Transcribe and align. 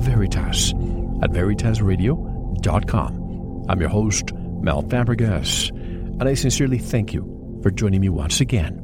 Veritas 0.00 0.70
at 1.22 1.30
veritasradio.com. 1.30 3.64
I'm 3.68 3.80
your 3.80 3.90
host, 3.90 4.32
Mel 4.34 4.82
Fabregas, 4.82 5.70
and 5.70 6.28
I 6.28 6.34
sincerely 6.34 6.78
thank 6.78 7.12
you 7.12 7.60
for 7.62 7.70
joining 7.70 8.00
me 8.00 8.08
once 8.08 8.40
again. 8.40 8.78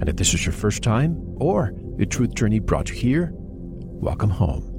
And 0.00 0.08
if 0.08 0.16
this 0.16 0.34
is 0.34 0.44
your 0.44 0.52
first 0.52 0.82
time, 0.82 1.16
or 1.36 1.72
the 1.96 2.06
truth 2.06 2.34
journey 2.34 2.58
brought 2.58 2.90
you 2.90 2.96
here, 2.96 3.30
welcome 3.34 4.30
home. 4.30 4.70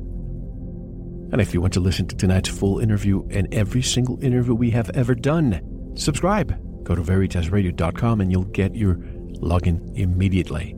And 1.31 1.41
if 1.41 1.53
you 1.53 1.61
want 1.61 1.73
to 1.73 1.79
listen 1.79 2.07
to 2.07 2.15
tonight's 2.15 2.49
full 2.49 2.79
interview 2.79 3.25
and 3.29 3.51
every 3.53 3.81
single 3.81 4.21
interview 4.23 4.53
we 4.53 4.71
have 4.71 4.89
ever 4.91 5.15
done, 5.15 5.93
subscribe. 5.95 6.83
Go 6.83 6.95
to 6.95 7.01
veritasradio.com 7.01 8.21
and 8.21 8.31
you'll 8.31 8.43
get 8.45 8.75
your 8.75 8.95
login 9.41 9.97
immediately. 9.97 10.71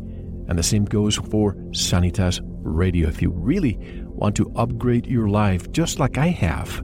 And 0.48 0.58
the 0.58 0.64
same 0.64 0.86
goes 0.86 1.16
for 1.16 1.56
Sanitas 1.72 2.40
Radio 2.72 3.08
if 3.08 3.22
you 3.22 3.32
really 3.32 3.78
want 4.06 4.36
to 4.38 4.52
upgrade 4.56 5.06
your 5.08 5.30
life 5.30 5.72
just 5.72 6.00
like 6.00 6.18
I 6.18 6.28
have. 6.28 6.84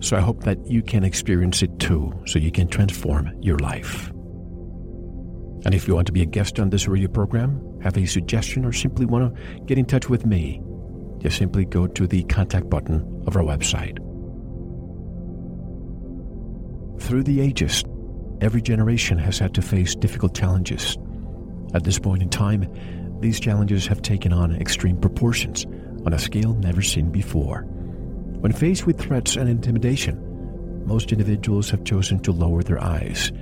So 0.00 0.16
I 0.16 0.20
hope 0.20 0.42
that 0.44 0.58
you 0.66 0.82
can 0.82 1.04
experience 1.04 1.62
it 1.62 1.78
too, 1.78 2.12
so 2.26 2.38
you 2.38 2.50
can 2.50 2.68
transform 2.68 3.30
your 3.40 3.58
life. 3.58 4.10
And 5.64 5.74
if 5.74 5.86
you 5.86 5.94
want 5.94 6.06
to 6.08 6.12
be 6.12 6.22
a 6.22 6.26
guest 6.26 6.58
on 6.58 6.70
this 6.70 6.88
radio 6.88 7.08
program, 7.08 7.80
have 7.82 7.96
a 7.96 8.06
suggestion, 8.06 8.64
or 8.64 8.72
simply 8.72 9.06
want 9.06 9.34
to 9.34 9.60
get 9.64 9.78
in 9.78 9.84
touch 9.84 10.08
with 10.08 10.26
me, 10.26 10.60
just 11.18 11.38
simply 11.38 11.64
go 11.64 11.86
to 11.86 12.06
the 12.08 12.24
contact 12.24 12.68
button 12.68 13.22
of 13.28 13.36
our 13.36 13.44
website. 13.44 13.96
Through 17.00 17.22
the 17.22 17.40
ages, 17.40 17.84
every 18.40 18.60
generation 18.60 19.18
has 19.18 19.38
had 19.38 19.54
to 19.54 19.62
face 19.62 19.94
difficult 19.94 20.34
challenges. 20.34 20.98
At 21.74 21.84
this 21.84 21.98
point 21.98 22.22
in 22.22 22.28
time, 22.28 22.64
these 23.22 23.40
challenges 23.40 23.86
have 23.86 24.02
taken 24.02 24.32
on 24.32 24.54
extreme 24.56 24.96
proportions 24.96 25.64
on 26.04 26.12
a 26.12 26.18
scale 26.18 26.54
never 26.54 26.82
seen 26.82 27.10
before. 27.10 27.62
When 28.40 28.52
faced 28.52 28.86
with 28.86 29.00
threats 29.00 29.36
and 29.36 29.48
intimidation, 29.48 30.84
most 30.84 31.12
individuals 31.12 31.70
have 31.70 31.84
chosen 31.84 32.18
to 32.20 32.32
lower 32.32 32.62
their 32.62 32.82
eyes, 32.82 33.32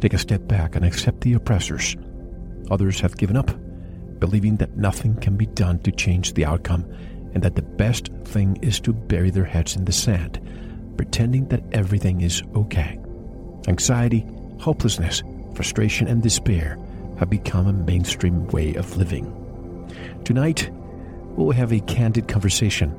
take 0.00 0.12
a 0.12 0.18
step 0.18 0.46
back, 0.46 0.76
and 0.76 0.84
accept 0.84 1.22
the 1.22 1.32
oppressors. 1.32 1.96
Others 2.70 3.00
have 3.00 3.16
given 3.16 3.36
up, 3.36 3.50
believing 4.18 4.56
that 4.58 4.76
nothing 4.76 5.16
can 5.16 5.36
be 5.36 5.46
done 5.46 5.78
to 5.80 5.90
change 5.90 6.34
the 6.34 6.44
outcome 6.44 6.84
and 7.32 7.42
that 7.42 7.56
the 7.56 7.62
best 7.62 8.10
thing 8.24 8.58
is 8.60 8.78
to 8.80 8.92
bury 8.92 9.30
their 9.30 9.44
heads 9.44 9.74
in 9.74 9.86
the 9.86 9.92
sand, 9.92 10.38
pretending 10.98 11.48
that 11.48 11.64
everything 11.72 12.20
is 12.20 12.42
okay. 12.54 12.98
Anxiety, 13.66 14.26
hopelessness, 14.58 15.22
frustration, 15.54 16.06
and 16.06 16.22
despair 16.22 16.76
have 17.18 17.30
become 17.30 17.66
a 17.66 17.72
mainstream 17.72 18.46
way 18.48 18.74
of 18.74 18.96
living. 18.96 19.32
Tonight, 20.24 20.70
we'll 21.36 21.52
have 21.52 21.72
a 21.72 21.80
candid 21.80 22.28
conversation 22.28 22.94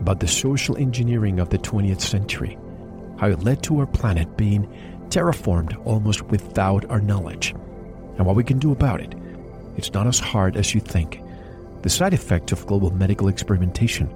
about 0.00 0.20
the 0.20 0.28
social 0.28 0.76
engineering 0.76 1.38
of 1.38 1.50
the 1.50 1.58
20th 1.58 2.00
century, 2.00 2.58
how 3.18 3.28
it 3.28 3.42
led 3.42 3.62
to 3.62 3.78
our 3.78 3.86
planet 3.86 4.36
being 4.36 4.66
terraformed 5.08 5.80
almost 5.86 6.22
without 6.24 6.88
our 6.90 7.00
knowledge, 7.00 7.50
and 8.16 8.24
what 8.24 8.36
we 8.36 8.44
can 8.44 8.58
do 8.58 8.72
about 8.72 9.00
it. 9.00 9.14
It's 9.76 9.92
not 9.92 10.06
as 10.06 10.18
hard 10.18 10.56
as 10.56 10.74
you 10.74 10.80
think. 10.80 11.20
The 11.82 11.90
side 11.90 12.14
effects 12.14 12.52
of 12.52 12.66
global 12.66 12.90
medical 12.90 13.28
experimentation 13.28 14.12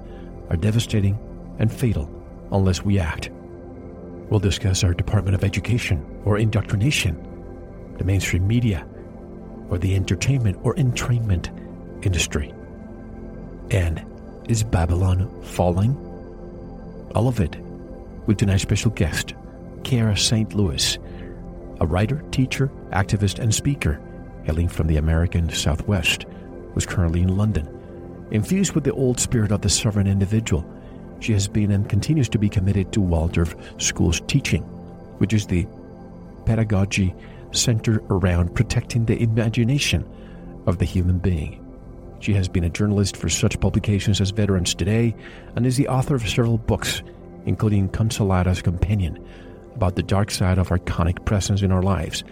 are 0.49 0.57
devastating 0.57 1.17
and 1.59 1.71
fatal 1.71 2.09
unless 2.51 2.83
we 2.83 2.99
act. 2.99 3.29
We'll 4.29 4.39
discuss 4.39 4.83
our 4.83 4.93
Department 4.93 5.35
of 5.35 5.43
Education 5.43 6.05
or 6.25 6.37
indoctrination, 6.37 7.15
the 7.97 8.03
mainstream 8.03 8.47
media, 8.47 8.87
or 9.69 9.77
the 9.77 9.95
entertainment 9.95 10.57
or 10.63 10.75
entrainment 10.75 11.49
industry. 12.05 12.53
And 13.71 14.05
is 14.47 14.63
Babylon 14.63 15.29
falling? 15.43 15.95
All 17.15 17.27
of 17.27 17.39
it 17.39 17.55
with 18.25 18.37
tonight's 18.37 18.63
special 18.63 18.91
guest, 18.91 19.33
Cara 19.83 20.17
St. 20.17 20.53
Louis, 20.53 20.97
a 21.79 21.85
writer, 21.85 22.23
teacher, 22.31 22.71
activist, 22.91 23.39
and 23.39 23.53
speaker 23.53 24.01
hailing 24.43 24.67
from 24.67 24.87
the 24.87 24.97
American 24.97 25.49
Southwest, 25.49 26.25
who's 26.73 26.85
currently 26.85 27.21
in 27.21 27.35
London. 27.35 27.67
Infused 28.31 28.73
with 28.73 28.83
the 28.83 28.93
old 28.93 29.19
spirit 29.19 29.51
of 29.51 29.61
the 29.61 29.69
sovereign 29.69 30.07
individual, 30.07 30.65
she 31.19 31.33
has 31.33 31.47
been 31.47 31.71
and 31.71 31.89
continues 31.89 32.29
to 32.29 32.37
be 32.37 32.49
committed 32.49 32.91
to 32.91 33.01
Waldorf 33.01 33.55
School's 33.77 34.21
teaching, 34.27 34.63
which 35.19 35.33
is 35.33 35.47
the 35.47 35.67
pedagogy 36.45 37.15
centered 37.55 38.03
around 38.09 38.55
protecting 38.55 39.05
the 39.05 39.21
imagination 39.21 40.07
of 40.65 40.77
the 40.77 40.85
human 40.85 41.19
being. 41.19 41.61
She 42.19 42.33
has 42.33 42.47
been 42.47 42.63
a 42.63 42.69
journalist 42.69 43.17
for 43.17 43.29
such 43.29 43.59
publications 43.59 44.21
as 44.21 44.31
Veterans 44.31 44.73
Today 44.73 45.15
and 45.55 45.65
is 45.65 45.77
the 45.77 45.87
author 45.87 46.15
of 46.15 46.27
several 46.27 46.57
books, 46.57 47.03
including 47.45 47.89
Consolada's 47.89 48.61
Companion, 48.61 49.23
about 49.75 49.95
the 49.95 50.03
dark 50.03 50.31
side 50.31 50.57
of 50.57 50.69
archonic 50.69 51.25
presence 51.25 51.61
in 51.61 51.71
our 51.71 51.83
lives, 51.83 52.23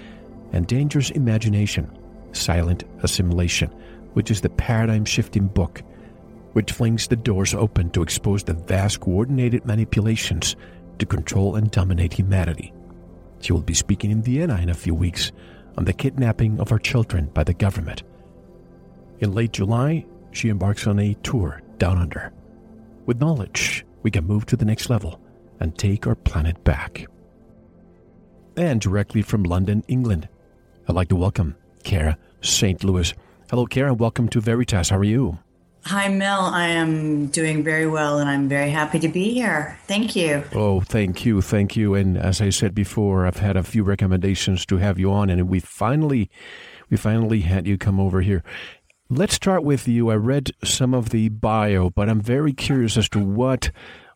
and 0.52 0.68
Dangerous 0.68 1.12
Imagination, 1.12 1.92
Silent 2.32 2.84
Assimilation, 3.04 3.70
which 4.14 4.32
is 4.32 4.42
the 4.42 4.50
paradigm 4.50 5.06
shifting 5.06 5.48
book 5.48 5.82
which 6.54 6.72
flings 6.72 7.08
the 7.08 7.16
doors 7.16 7.54
open 7.54 7.90
to 7.90 8.02
expose 8.02 8.44
the 8.44 8.54
vast 8.54 9.00
coordinated 9.02 9.66
manipulations 9.66 10.56
to 11.00 11.06
control 11.06 11.56
and 11.56 11.72
dominate 11.72 12.14
humanity. 12.14 12.72
She 13.44 13.52
will 13.52 13.62
be 13.62 13.74
speaking 13.74 14.10
in 14.10 14.24
Vienna 14.24 14.58
in 14.62 14.70
a 14.70 14.74
few 14.74 14.96
weeks 14.96 15.34
on 15.78 15.84
the 15.84 15.92
kidnapping 15.92 16.62
of 16.62 16.72
our 16.72 16.80
children 16.80 17.26
by 17.34 17.44
the 17.44 17.54
government. 17.54 18.04
In 19.20 19.34
late 19.34 19.52
July, 19.52 20.06
she 20.32 20.48
embarks 20.48 20.88
on 20.88 20.98
a 20.98 21.14
tour 21.24 21.62
down 21.78 21.98
under. 21.98 22.32
With 23.06 23.20
knowledge, 23.20 23.86
we 24.02 24.12
can 24.12 24.26
move 24.26 24.46
to 24.46 24.56
the 24.56 24.64
next 24.64 24.90
level 24.90 25.20
and 25.60 25.78
take 25.78 26.08
our 26.08 26.16
planet 26.16 26.64
back. 26.64 27.06
And 28.56 28.80
directly 28.80 29.22
from 29.22 29.44
London, 29.44 29.84
England, 29.90 30.30
I'd 30.88 30.96
like 30.96 31.10
to 31.10 31.18
welcome 31.18 31.58
Cara 31.84 32.18
St. 32.40 32.82
Louis. 32.82 33.14
Hello, 33.50 33.66
Cara. 33.66 33.94
Welcome 33.94 34.30
to 34.30 34.40
Veritas. 34.40 34.90
How 34.90 35.00
are 35.00 35.04
you? 35.04 35.38
Hi, 35.86 36.08
Mel. 36.08 36.42
I 36.42 36.68
am 36.68 37.28
doing 37.28 37.62
very 37.62 37.86
well 37.86 38.20
and 38.20 38.30
I'm 38.30 38.48
very 38.48 38.70
happy 38.70 39.00
to 39.00 39.10
be 39.10 39.34
here. 39.34 39.78
Thank 39.86 40.16
you. 40.16 40.44
Oh, 40.54 40.80
thank 40.80 41.26
you. 41.26 41.42
Thank 41.42 41.76
you. 41.76 41.94
And 41.94 42.18
as 42.18 42.40
I 42.40 42.52
said 42.52 42.74
before, 42.74 43.26
I've 43.26 43.40
had 43.40 43.58
a 43.58 43.64
few 43.64 43.84
recommendations 43.84 44.66
to 44.68 44.78
have 44.78 44.98
you 44.98 45.12
on 45.12 45.30
and 45.30 45.50
we 45.50 45.60
finally 45.60 46.30
we 46.90 46.96
finally 46.96 47.42
had 47.42 47.68
you 47.68 47.78
come 47.78 48.00
over 48.00 48.22
here. 48.22 48.44
Let's 49.10 49.34
start 49.34 49.64
with 49.64 49.88
you. 49.88 50.10
I 50.10 50.16
read 50.16 50.52
some 50.64 50.94
of 50.94 51.10
the 51.10 51.30
bio, 51.30 51.90
but 51.90 52.08
I'm 52.08 52.22
very 52.22 52.54
curious 52.54 52.96
as 52.98 53.10
to 53.10 53.20
what 53.20 53.72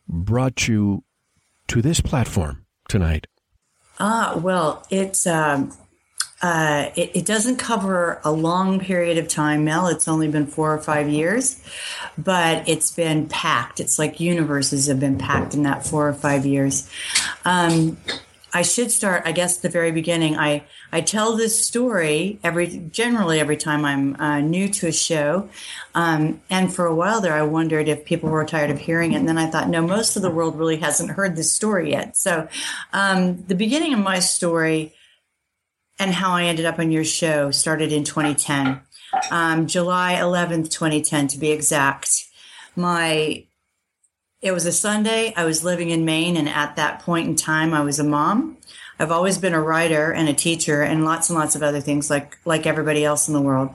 brought 0.08 0.68
you 0.68 1.04
to 1.68 1.82
this 1.82 2.00
platform 2.00 2.66
tonight. 2.88 3.28
Ah, 4.00 4.40
well, 4.42 4.86
it's 4.90 5.28
um, 5.28 5.74
uh, 6.42 6.92
it, 6.96 7.16
it, 7.16 7.26
doesn't 7.26 7.58
cover 7.58 8.22
a 8.24 8.32
long 8.32 8.80
period 8.80 9.18
of 9.18 9.28
time, 9.28 9.66
Mel. 9.66 9.88
It's 9.88 10.08
only 10.08 10.28
been 10.28 10.46
four 10.46 10.72
or 10.72 10.78
five 10.78 11.10
years, 11.10 11.60
but 12.16 12.70
it's 12.70 12.92
been 12.92 13.28
packed. 13.28 13.80
It's 13.80 13.98
like 13.98 14.20
universes 14.20 14.86
have 14.86 15.00
been 15.00 15.18
packed 15.18 15.56
in 15.56 15.64
that 15.64 15.84
four 15.84 16.08
or 16.08 16.14
five 16.14 16.46
years. 16.46 16.88
Um, 17.44 17.98
I 18.54 18.62
should 18.62 18.92
start, 18.92 19.24
I 19.26 19.32
guess, 19.32 19.58
the 19.58 19.70
very 19.70 19.92
beginning. 19.92 20.38
I, 20.38 20.64
I 20.92 21.02
tell 21.02 21.36
this 21.36 21.64
story 21.64 22.40
every 22.44 22.68
generally 22.92 23.40
every 23.40 23.58
time 23.58 23.84
I'm 23.84 24.16
uh, 24.22 24.40
new 24.40 24.70
to 24.70 24.88
a 24.88 24.92
show, 24.92 25.50
um, 25.96 26.40
and 26.50 26.74
for 26.74 26.86
a 26.86 26.96
while 26.96 27.20
there, 27.20 27.34
I 27.34 27.42
wondered 27.42 27.88
if 27.88 28.06
people 28.06 28.30
were 28.30 28.46
tired 28.46 28.70
of 28.70 28.80
hearing 28.80 29.14
it. 29.14 29.18
And 29.18 29.28
then 29.28 29.38
I 29.38 29.48
thought, 29.48 29.70
no, 29.70 29.82
most 29.82 30.16
of 30.16 30.22
the 30.22 30.32
world 30.32 30.56
really 30.58 30.78
hasn't 30.78 31.12
heard 31.12 31.36
this 31.36 31.52
story 31.52 31.92
yet. 31.92 32.16
So, 32.16 32.48
um, 32.94 33.44
the 33.48 33.56
beginning 33.56 33.94
of 33.94 34.00
my 34.00 34.20
story 34.20 34.94
and 36.00 36.14
how 36.14 36.32
I 36.32 36.46
ended 36.46 36.66
up 36.66 36.80
on 36.80 36.92
your 36.92 37.04
show 37.04 37.52
started 37.52 37.92
in 37.92 38.04
2010, 38.04 38.82
um, 39.32 39.68
July 39.68 40.16
11th, 40.16 40.70
2010, 40.70 41.28
to 41.30 41.38
be 41.38 41.52
exact. 41.52 42.26
My 42.76 43.46
it 44.40 44.52
was 44.52 44.66
a 44.66 44.72
Sunday. 44.72 45.34
I 45.36 45.46
was 45.46 45.64
living 45.64 45.90
in 45.90 46.06
Maine, 46.06 46.38
and 46.38 46.48
at 46.48 46.76
that 46.76 47.00
point 47.00 47.28
in 47.28 47.36
time, 47.36 47.74
I 47.74 47.82
was 47.82 48.00
a 48.00 48.04
mom. 48.04 48.58
I've 49.00 49.12
always 49.12 49.38
been 49.38 49.54
a 49.54 49.62
writer 49.62 50.12
and 50.12 50.28
a 50.28 50.34
teacher, 50.34 50.82
and 50.82 51.06
lots 51.06 51.30
and 51.30 51.38
lots 51.38 51.56
of 51.56 51.64
other 51.64 51.82
things, 51.82 52.10
like 52.10 52.38
like 52.46 52.66
everybody 52.66 53.06
else 53.06 53.28
in 53.28 53.34
the 53.34 53.42
world. 53.42 53.70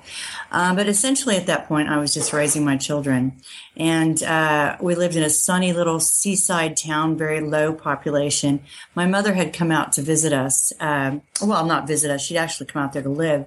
Um, 0.51 0.77
but 0.77 0.89
essentially, 0.89 1.37
at 1.37 1.47
that 1.47 1.69
point, 1.69 1.89
I 1.89 1.99
was 1.99 2.13
just 2.13 2.33
raising 2.33 2.65
my 2.65 2.77
children, 2.77 3.41
and 3.77 4.23
uh, 4.23 4.77
we 4.81 4.95
lived 4.95 5.17
in 5.17 5.23
a 5.23 5.31
sunny 5.31 5.73
little 5.73 6.01
seaside 6.01 6.77
town, 6.77 7.17
very 7.17 7.41
low 7.41 7.73
population. 7.73 8.61
My 8.95 9.07
mother 9.07 9.35
had 9.35 9.53
come 9.53 9.71
out 9.71 9.93
to 9.93 10.03
visit 10.03 10.33
us. 10.33 10.73
Um, 10.81 11.23
well, 11.41 11.65
not 11.67 11.87
visit 11.87 12.11
us; 12.11 12.23
she'd 12.23 12.37
actually 12.37 12.67
come 12.67 12.83
out 12.83 12.93
there 12.93 13.03
to 13.03 13.09
live, 13.09 13.47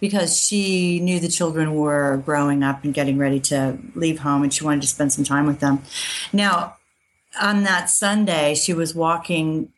because 0.00 0.40
she 0.40 1.00
knew 1.00 1.18
the 1.18 1.28
children 1.28 1.74
were 1.74 2.22
growing 2.24 2.62
up 2.62 2.84
and 2.84 2.94
getting 2.94 3.18
ready 3.18 3.40
to 3.40 3.78
leave 3.94 4.20
home, 4.20 4.42
and 4.42 4.54
she 4.54 4.64
wanted 4.64 4.82
to 4.82 4.88
spend 4.88 5.12
some 5.12 5.24
time 5.24 5.46
with 5.46 5.60
them. 5.60 5.82
Now, 6.32 6.76
on 7.40 7.64
that 7.64 7.90
Sunday, 7.90 8.54
she 8.54 8.72
was 8.72 8.94
walking 8.94 9.72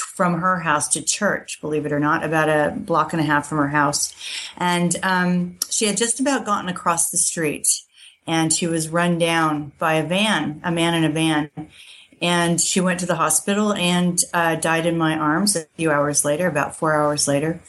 from 0.00 0.40
her 0.40 0.60
house 0.60 0.88
to 0.88 1.02
church, 1.02 1.60
believe 1.60 1.86
it 1.86 1.92
or 1.92 2.00
not, 2.00 2.24
about 2.24 2.48
a 2.48 2.74
block 2.76 3.12
and 3.12 3.20
a 3.20 3.24
half 3.24 3.48
from 3.48 3.58
her 3.58 3.68
house. 3.68 4.14
And 4.56 4.96
um, 5.02 5.58
she 5.70 5.86
had 5.86 5.96
just 5.96 6.20
about 6.20 6.46
gotten 6.46 6.68
across 6.68 7.10
the 7.10 7.18
street 7.18 7.68
and 8.28 8.52
she 8.52 8.66
was 8.66 8.90
run 8.90 9.18
down 9.18 9.72
by 9.78 9.94
a 9.94 10.06
van, 10.06 10.60
a 10.62 10.70
man 10.70 10.94
in 10.94 11.04
a 11.04 11.08
van. 11.08 11.50
And 12.20 12.60
she 12.60 12.80
went 12.80 13.00
to 13.00 13.06
the 13.06 13.14
hospital 13.14 13.72
and 13.72 14.20
uh, 14.34 14.56
died 14.56 14.86
in 14.86 14.98
my 14.98 15.16
arms 15.16 15.56
a 15.56 15.64
few 15.76 15.90
hours 15.90 16.24
later, 16.24 16.46
about 16.46 16.76
four 16.76 16.94
hours 16.94 17.26
later. 17.26 17.60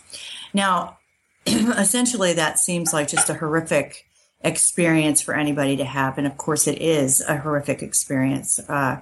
Now, 0.54 0.98
essentially, 1.46 2.34
that 2.34 2.60
seems 2.60 2.92
like 2.92 3.08
just 3.08 3.30
a 3.30 3.36
horrific 3.36 4.06
experience 4.42 5.22
for 5.22 5.34
anybody 5.34 5.78
to 5.78 5.86
have. 5.86 6.18
And 6.18 6.28
of 6.28 6.38
course, 6.38 6.68
it 6.68 6.82
is 6.82 7.22
a 7.22 7.38
horrific 7.38 7.82
experience. 7.82 8.60
Uh, 8.60 9.02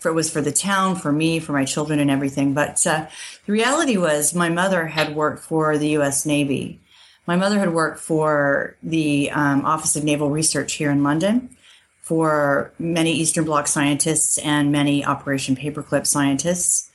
for, 0.00 0.08
it 0.08 0.14
was 0.14 0.30
for 0.30 0.40
the 0.40 0.50
town, 0.50 0.96
for 0.96 1.12
me, 1.12 1.38
for 1.38 1.52
my 1.52 1.64
children, 1.64 2.00
and 2.00 2.10
everything. 2.10 2.54
But 2.54 2.84
uh, 2.86 3.06
the 3.46 3.52
reality 3.52 3.96
was, 3.96 4.34
my 4.34 4.48
mother 4.48 4.86
had 4.86 5.14
worked 5.14 5.44
for 5.44 5.78
the 5.78 5.90
U.S. 5.90 6.26
Navy. 6.26 6.80
My 7.26 7.36
mother 7.36 7.58
had 7.58 7.74
worked 7.74 8.00
for 8.00 8.76
the 8.82 9.30
um, 9.30 9.64
Office 9.64 9.94
of 9.94 10.02
Naval 10.02 10.30
Research 10.30 10.72
here 10.72 10.90
in 10.90 11.02
London, 11.02 11.56
for 12.00 12.72
many 12.78 13.12
Eastern 13.12 13.44
Bloc 13.44 13.68
scientists 13.68 14.38
and 14.38 14.72
many 14.72 15.04
Operation 15.04 15.54
Paperclip 15.54 16.06
scientists, 16.06 16.90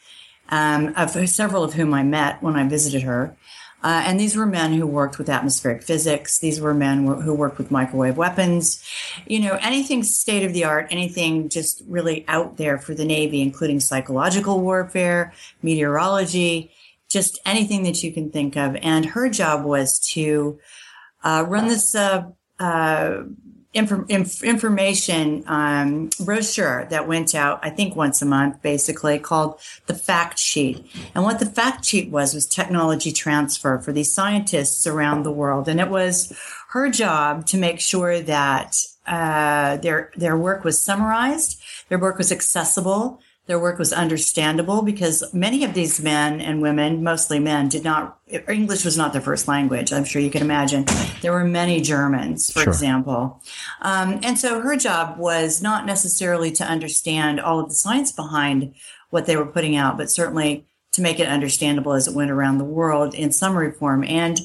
um, 0.50 0.94
of 0.98 1.12
several 1.30 1.64
of 1.64 1.74
whom 1.74 1.94
I 1.94 2.04
met 2.04 2.42
when 2.42 2.56
I 2.56 2.68
visited 2.68 3.04
her. 3.04 3.38
Uh, 3.86 4.02
and 4.04 4.20
these 4.20 4.36
were 4.36 4.48
men 4.48 4.74
who 4.74 4.88
worked 4.88 5.20
with 5.20 5.30
atmospheric 5.30 5.84
physics. 5.84 6.40
These 6.40 6.60
were 6.60 6.74
men 6.74 7.06
who 7.06 7.36
worked 7.36 7.60
with 7.60 7.70
microwave 7.70 8.18
weapons. 8.18 8.84
You 9.28 9.42
know, 9.42 9.60
anything 9.62 10.02
state 10.02 10.44
of 10.44 10.54
the 10.54 10.64
art, 10.66 10.88
anything 10.90 11.50
just 11.50 11.84
really 11.88 12.26
out 12.28 12.58
there 12.58 12.80
for 12.80 12.96
the 12.96 13.06
Navy, 13.06 13.44
including 13.44 13.80
psychological 13.80 14.60
warfare, 14.60 15.34
meteorology, 15.62 16.72
just 17.10 17.40
anything 17.46 17.84
that 17.84 18.02
you 18.02 18.12
can 18.12 18.32
think 18.32 18.58
of. 18.58 18.76
And 18.78 19.06
her 19.06 19.30
job 19.30 19.64
was 19.64 20.00
to 20.14 20.58
uh, 21.24 21.46
run 21.48 21.68
this 21.68 21.94
uh, 21.94 22.24
inf- 23.76 24.44
information 24.44 25.44
um, 25.48 26.10
brochure 26.20 26.88
that 26.90 27.08
went 27.08 27.36
out, 27.36 27.60
I 27.62 27.70
think 27.70 27.96
once 27.96 28.22
a 28.22 28.26
month, 28.26 28.62
basically 28.62 29.20
called 29.20 29.60
the 29.86 29.94
fact 29.94 30.40
sheet. 30.40 30.86
And 31.14 31.24
what 31.24 31.40
the 31.40 31.46
fact 31.46 31.86
sheet 31.86 32.10
was 32.10 32.34
was 32.34 32.46
technology 32.46 33.12
transfer 33.12 33.78
for 33.80 33.92
these 33.92 34.14
scientists 34.14 34.88
around 34.88 35.24
the 35.24 35.32
world, 35.32 35.68
and 35.68 35.80
it 35.80 35.90
was 35.90 36.34
her 36.70 36.90
job 36.90 37.46
to 37.48 37.58
make 37.58 37.80
sure 37.80 38.22
that 38.22 38.76
uh, 39.06 39.78
their 39.78 40.12
their 40.16 40.38
work 40.38 40.64
was 40.64 40.82
summarized, 40.82 41.62
their 41.90 42.00
work 42.00 42.18
was 42.18 42.32
accessible, 42.32 43.20
their 43.48 43.60
work 43.60 43.78
was 43.78 43.94
understandable 43.94 44.82
because 44.82 45.24
many 45.34 45.64
of 45.64 45.74
these 45.76 46.02
men 46.02 46.42
and 46.42 46.62
women, 46.62 47.04
mostly 47.04 47.40
men, 47.40 47.70
did 47.70 47.84
not, 47.84 48.20
English 48.50 48.84
was 48.84 48.98
not 48.98 49.14
their 49.14 49.22
first 49.22 49.48
language. 49.48 49.94
I'm 49.94 50.04
sure 50.04 50.22
you 50.22 50.32
can 50.32 50.42
imagine. 50.42 50.86
There 51.22 51.32
were 51.32 51.44
many 51.44 51.80
Germans, 51.80 52.52
for 52.52 52.62
sure. 52.62 52.74
example. 52.74 53.44
Um, 53.82 54.20
and 54.24 54.40
so 54.40 54.62
her 54.62 54.76
job 54.76 55.20
was 55.20 55.62
not 55.62 55.86
necessarily 55.86 56.52
to 56.54 56.64
understand 56.64 57.40
all 57.40 57.60
of 57.60 57.70
the 57.70 57.76
science 57.76 58.12
behind 58.12 58.74
what 59.12 59.28
they 59.28 59.38
were 59.38 59.46
putting 59.46 59.76
out, 59.76 59.98
but 59.98 60.10
certainly 60.10 60.66
to 60.94 61.02
make 61.02 61.20
it 61.20 61.28
understandable 61.28 61.94
as 61.94 62.08
it 62.08 62.16
went 62.16 62.32
around 62.32 62.58
the 62.58 62.64
world 62.64 63.14
in 63.14 63.32
summary 63.32 63.72
form. 63.72 64.04
And 64.04 64.40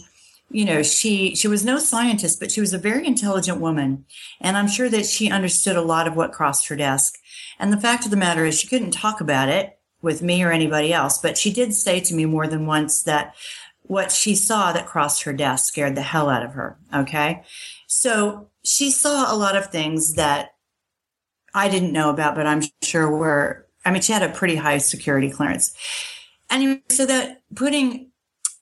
you 0.50 0.64
know 0.64 0.82
she 0.82 1.35
she 1.37 1.47
was 1.47 1.64
no 1.64 1.79
scientist 1.79 2.41
but 2.41 2.50
she 2.50 2.61
was 2.61 2.73
a 2.73 2.79
very 2.79 3.06
intelligent 3.06 3.61
woman 3.61 4.05
and 4.41 4.56
i'm 4.56 4.67
sure 4.67 4.88
that 4.88 5.06
she 5.06 5.31
understood 5.31 5.76
a 5.76 5.81
lot 5.81 6.08
of 6.08 6.17
what 6.17 6.32
crossed 6.32 6.67
her 6.67 6.75
desk 6.75 7.19
and 7.61 7.73
the 7.73 7.81
fact 7.81 8.05
of 8.05 8.11
the 8.11 8.17
matter 8.17 8.45
is, 8.45 8.59
she 8.59 8.67
couldn't 8.67 8.91
talk 8.91 9.21
about 9.21 9.49
it 9.49 9.79
with 10.03 10.23
me 10.23 10.43
or 10.43 10.51
anybody 10.51 10.93
else, 10.93 11.19
but 11.19 11.37
she 11.37 11.53
did 11.53 11.75
say 11.75 12.01
to 12.01 12.15
me 12.15 12.25
more 12.25 12.47
than 12.47 12.67
once 12.67 13.03
that 13.03 13.35
what 13.83 14.11
she 14.11 14.35
saw 14.35 14.73
that 14.73 14.87
crossed 14.87 15.25
her 15.25 15.33
desk 15.33 15.67
scared 15.73 15.95
the 15.95 16.03
hell 16.03 16.29
out 16.29 16.45
of 16.45 16.55
her. 16.55 16.79
Okay. 16.95 17.43
So 17.87 18.49
she 18.65 18.91
saw 18.91 19.33
a 19.33 19.37
lot 19.37 19.57
of 19.57 19.67
things 19.67 20.15
that 20.15 20.55
I 21.55 21.69
didn't 21.69 21.93
know 21.93 22.11
about, 22.11 22.35
but 22.35 22.47
I'm 22.47 22.62
sure 22.83 23.11
were, 23.11 23.67
I 23.85 23.91
mean, 23.91 24.01
she 24.01 24.12
had 24.12 24.23
a 24.23 24.29
pretty 24.29 24.57
high 24.57 24.79
security 24.79 25.31
clearance. 25.31 25.75
Anyway, 26.51 26.83
so 26.89 27.05
that 27.07 27.43
putting 27.55 28.11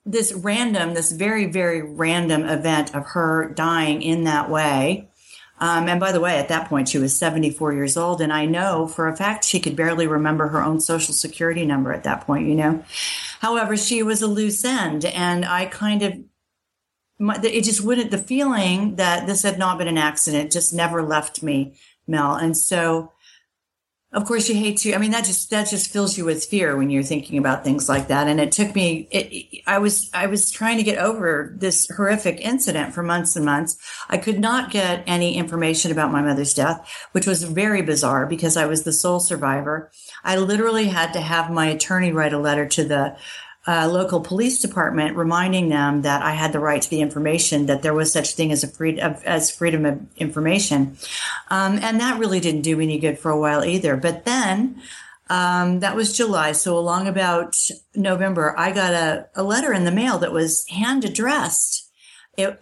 this 0.06 0.33
random, 0.33 0.95
this 0.95 1.12
very, 1.12 1.47
very 1.47 1.83
random 1.83 2.45
event 2.45 2.95
of 2.95 3.05
her 3.09 3.53
dying 3.55 4.00
in 4.03 4.25
that 4.25 4.49
way 4.49 5.07
um, 5.60 5.88
and 5.88 5.99
by 5.99 6.12
the 6.12 6.20
way, 6.20 6.38
at 6.38 6.49
that 6.49 6.69
point, 6.69 6.88
she 6.88 6.99
was 6.99 7.16
74 7.16 7.72
years 7.72 7.96
old. 7.96 8.20
And 8.20 8.32
I 8.32 8.46
know 8.46 8.87
for 8.87 9.08
a 9.08 9.16
fact 9.16 9.44
she 9.44 9.60
could 9.60 9.76
barely 9.76 10.06
remember 10.06 10.49
her 10.49 10.62
own 10.62 10.81
social 10.81 11.14
security 11.14 11.66
number 11.66 11.93
at 11.93 12.05
that 12.05 12.26
point, 12.26 12.49
you 12.49 12.55
know. 12.55 12.84
However, 13.40 13.76
she 13.76 14.02
was 14.02 14.22
a 14.22 14.26
loose 14.26 14.64
end. 14.64 15.05
And 15.05 15.44
I 15.44 15.66
kind 15.66 16.02
of, 16.02 16.14
it 17.44 17.64
just 17.64 17.81
wouldn't, 17.81 18.10
the 18.10 18.19
feeling 18.19 18.96
that 18.96 19.26
this 19.26 19.43
had 19.43 19.58
not 19.58 19.78
been 19.78 19.88
an 19.88 19.99
accident 19.99 20.52
just 20.52 20.72
never 20.72 21.02
left 21.02 21.43
me, 21.43 21.76
Mel. 22.06 22.35
And 22.35 22.56
so 22.56 23.12
of 24.12 24.25
course 24.25 24.49
you 24.49 24.55
hate 24.55 24.79
to 24.79 24.95
i 24.95 24.99
mean 24.99 25.11
that 25.11 25.25
just 25.25 25.50
that 25.50 25.69
just 25.69 25.93
fills 25.93 26.17
you 26.17 26.25
with 26.25 26.45
fear 26.45 26.77
when 26.77 26.88
you're 26.88 27.03
thinking 27.03 27.37
about 27.37 27.62
things 27.62 27.88
like 27.88 28.09
that. 28.09 28.27
And 28.27 28.41
it 28.41 28.53
took 28.53 28.75
me 28.75 29.07
it, 29.11 29.62
i 29.67 29.79
was 29.79 30.11
i 30.15 30.27
was 30.27 30.50
trying 30.50 30.79
to 30.79 30.83
get 30.83 30.99
over 30.99 31.55
this 31.57 31.88
horrific 31.95 32.41
incident 32.41 32.95
for 32.95 33.03
months 33.03 33.37
and 33.37 33.45
months. 33.45 33.77
I 34.09 34.17
could 34.17 34.38
not 34.41 34.71
get 34.71 35.05
any 35.07 35.37
information 35.37 35.93
about 35.93 36.12
my 36.12 36.23
mother's 36.23 36.55
death 36.55 36.88
which 37.12 37.27
was 37.27 37.43
very 37.43 37.83
bizarre 37.83 38.27
because 38.27 38.57
i 38.57 38.67
was 38.67 38.85
the 38.85 38.93
sole 38.93 39.21
survivor. 39.21 39.91
I 40.25 40.37
literally 40.37 40.88
had 40.88 41.12
to 41.12 41.21
have 41.21 41.50
my 41.50 41.67
attorney 41.67 42.12
write 42.12 42.33
a 42.33 42.38
letter 42.38 42.67
to 42.67 42.85
the 42.85 43.17
uh, 43.68 43.87
local 43.87 44.20
police 44.20 44.60
department, 44.60 45.14
reminding 45.14 45.68
them 45.68 46.00
that 46.00 46.22
I 46.22 46.32
had 46.32 46.54
the 46.54 46.58
right 46.58 46.80
to 46.80 46.88
the 46.88 47.02
information, 47.02 47.66
that 47.66 47.82
there 47.82 47.92
was 47.92 48.10
such 48.10 48.34
thing 48.34 48.50
as 48.50 48.64
a 48.64 48.68
free, 48.68 48.98
as 48.98 49.50
freedom 49.50 49.84
of 49.84 50.00
information, 50.16 50.96
um, 51.50 51.78
and 51.82 52.00
that 52.00 52.18
really 52.18 52.40
didn't 52.40 52.62
do 52.62 52.80
any 52.80 52.98
good 52.98 53.18
for 53.18 53.30
a 53.30 53.38
while 53.38 53.64
either. 53.64 53.96
But 53.96 54.25
then. 54.25 54.80
Um, 55.30 55.80
that 55.80 55.94
was 55.94 56.16
July. 56.16 56.52
So 56.52 56.78
along 56.78 57.06
about 57.06 57.54
November, 57.94 58.54
I 58.58 58.72
got 58.72 58.94
a, 58.94 59.28
a 59.34 59.42
letter 59.42 59.75
in 59.75 59.84
the 59.84 59.92
mail 59.92 60.16
that 60.20 60.32
was 60.32 60.66
hand 60.68 61.04
addressed 61.04 61.87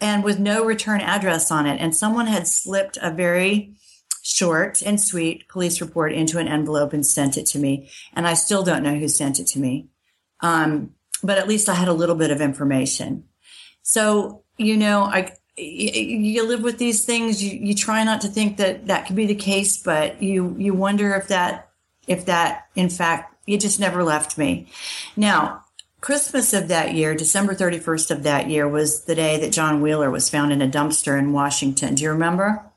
and 0.00 0.24
with 0.24 0.40
no 0.40 0.64
return 0.64 1.00
address 1.00 1.52
on 1.52 1.66
it. 1.66 1.80
And 1.80 1.94
someone 1.94 2.26
had 2.26 2.48
slipped 2.48 2.98
a 3.00 3.12
very 3.12 3.76
short 4.20 4.82
and 4.82 5.00
sweet 5.00 5.48
police 5.48 5.80
report 5.80 6.12
into 6.12 6.38
an 6.38 6.48
envelope 6.48 6.92
and 6.92 7.06
sent 7.06 7.36
it 7.36 7.46
to 7.46 7.60
me. 7.60 7.88
And 8.12 8.26
I 8.26 8.34
still 8.34 8.64
don't 8.64 8.82
know 8.82 8.96
who 8.96 9.06
sent 9.06 9.38
it 9.38 9.46
to 9.48 9.60
me. 9.60 9.86
Um, 10.40 10.95
but 11.22 11.38
at 11.38 11.48
least 11.48 11.68
I 11.68 11.74
had 11.74 11.88
a 11.88 11.92
little 11.92 12.16
bit 12.16 12.30
of 12.30 12.40
information. 12.40 13.24
So, 13.82 14.42
you 14.56 14.76
know, 14.76 15.04
I, 15.04 15.32
you 15.56 16.46
live 16.46 16.62
with 16.62 16.78
these 16.78 17.04
things. 17.04 17.42
You, 17.42 17.58
you 17.58 17.74
try 17.74 18.04
not 18.04 18.20
to 18.22 18.28
think 18.28 18.56
that 18.58 18.86
that 18.86 19.06
could 19.06 19.16
be 19.16 19.26
the 19.26 19.34
case, 19.34 19.76
but 19.82 20.22
you, 20.22 20.54
you 20.58 20.74
wonder 20.74 21.14
if 21.14 21.28
that, 21.28 21.70
if 22.06 22.26
that, 22.26 22.66
in 22.74 22.90
fact, 22.90 23.34
it 23.46 23.60
just 23.60 23.80
never 23.80 24.02
left 24.02 24.36
me. 24.36 24.68
Now, 25.16 25.64
Christmas 26.00 26.52
of 26.52 26.68
that 26.68 26.94
year, 26.94 27.14
December 27.14 27.54
31st 27.54 28.10
of 28.10 28.22
that 28.24 28.50
year, 28.50 28.68
was 28.68 29.04
the 29.04 29.14
day 29.14 29.38
that 29.40 29.52
John 29.52 29.80
Wheeler 29.80 30.10
was 30.10 30.28
found 30.28 30.52
in 30.52 30.62
a 30.62 30.68
dumpster 30.68 31.18
in 31.18 31.32
Washington. 31.32 31.94
Do 31.94 32.04
you 32.04 32.10
remember? 32.10 32.70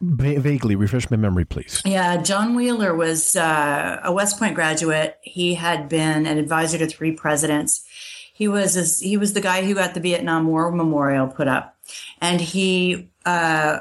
Va- 0.00 0.38
vaguely, 0.38 0.76
refresh 0.76 1.10
my 1.10 1.16
memory, 1.16 1.44
please. 1.44 1.82
Yeah, 1.84 2.22
John 2.22 2.54
Wheeler 2.54 2.94
was 2.94 3.36
uh, 3.36 4.00
a 4.02 4.12
West 4.12 4.38
Point 4.38 4.54
graduate. 4.54 5.18
He 5.22 5.54
had 5.54 5.88
been 5.88 6.26
an 6.26 6.38
advisor 6.38 6.78
to 6.78 6.86
three 6.86 7.12
presidents. 7.12 7.84
He 8.32 8.48
was 8.48 8.76
a, 8.76 9.04
he 9.04 9.16
was 9.16 9.32
the 9.32 9.40
guy 9.40 9.64
who 9.64 9.74
got 9.74 9.94
the 9.94 10.00
Vietnam 10.00 10.46
War 10.46 10.70
Memorial 10.70 11.26
put 11.26 11.48
up, 11.48 11.76
and 12.20 12.40
he 12.40 13.10
uh, 13.24 13.80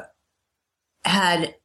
had 1.04 1.56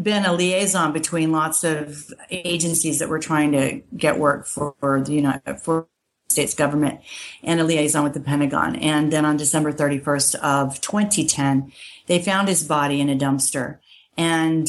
been 0.00 0.24
a 0.24 0.32
liaison 0.32 0.92
between 0.92 1.32
lots 1.32 1.62
of 1.64 2.12
agencies 2.30 2.98
that 2.98 3.08
were 3.08 3.18
trying 3.18 3.52
to 3.52 3.82
get 3.96 4.18
work 4.18 4.46
for 4.46 5.02
the 5.04 5.12
United 5.12 5.60
for 5.60 5.86
States 6.30 6.54
government 6.54 7.00
and 7.42 7.60
a 7.60 7.64
liaison 7.64 8.04
with 8.04 8.14
the 8.14 8.20
Pentagon. 8.20 8.76
And 8.76 9.12
then 9.12 9.24
on 9.24 9.36
December 9.36 9.72
31st 9.72 10.36
of 10.36 10.80
2010, 10.80 11.72
they 12.06 12.20
found 12.20 12.48
his 12.48 12.62
body 12.62 13.00
in 13.00 13.08
a 13.08 13.16
dumpster. 13.16 13.78
And 14.16 14.68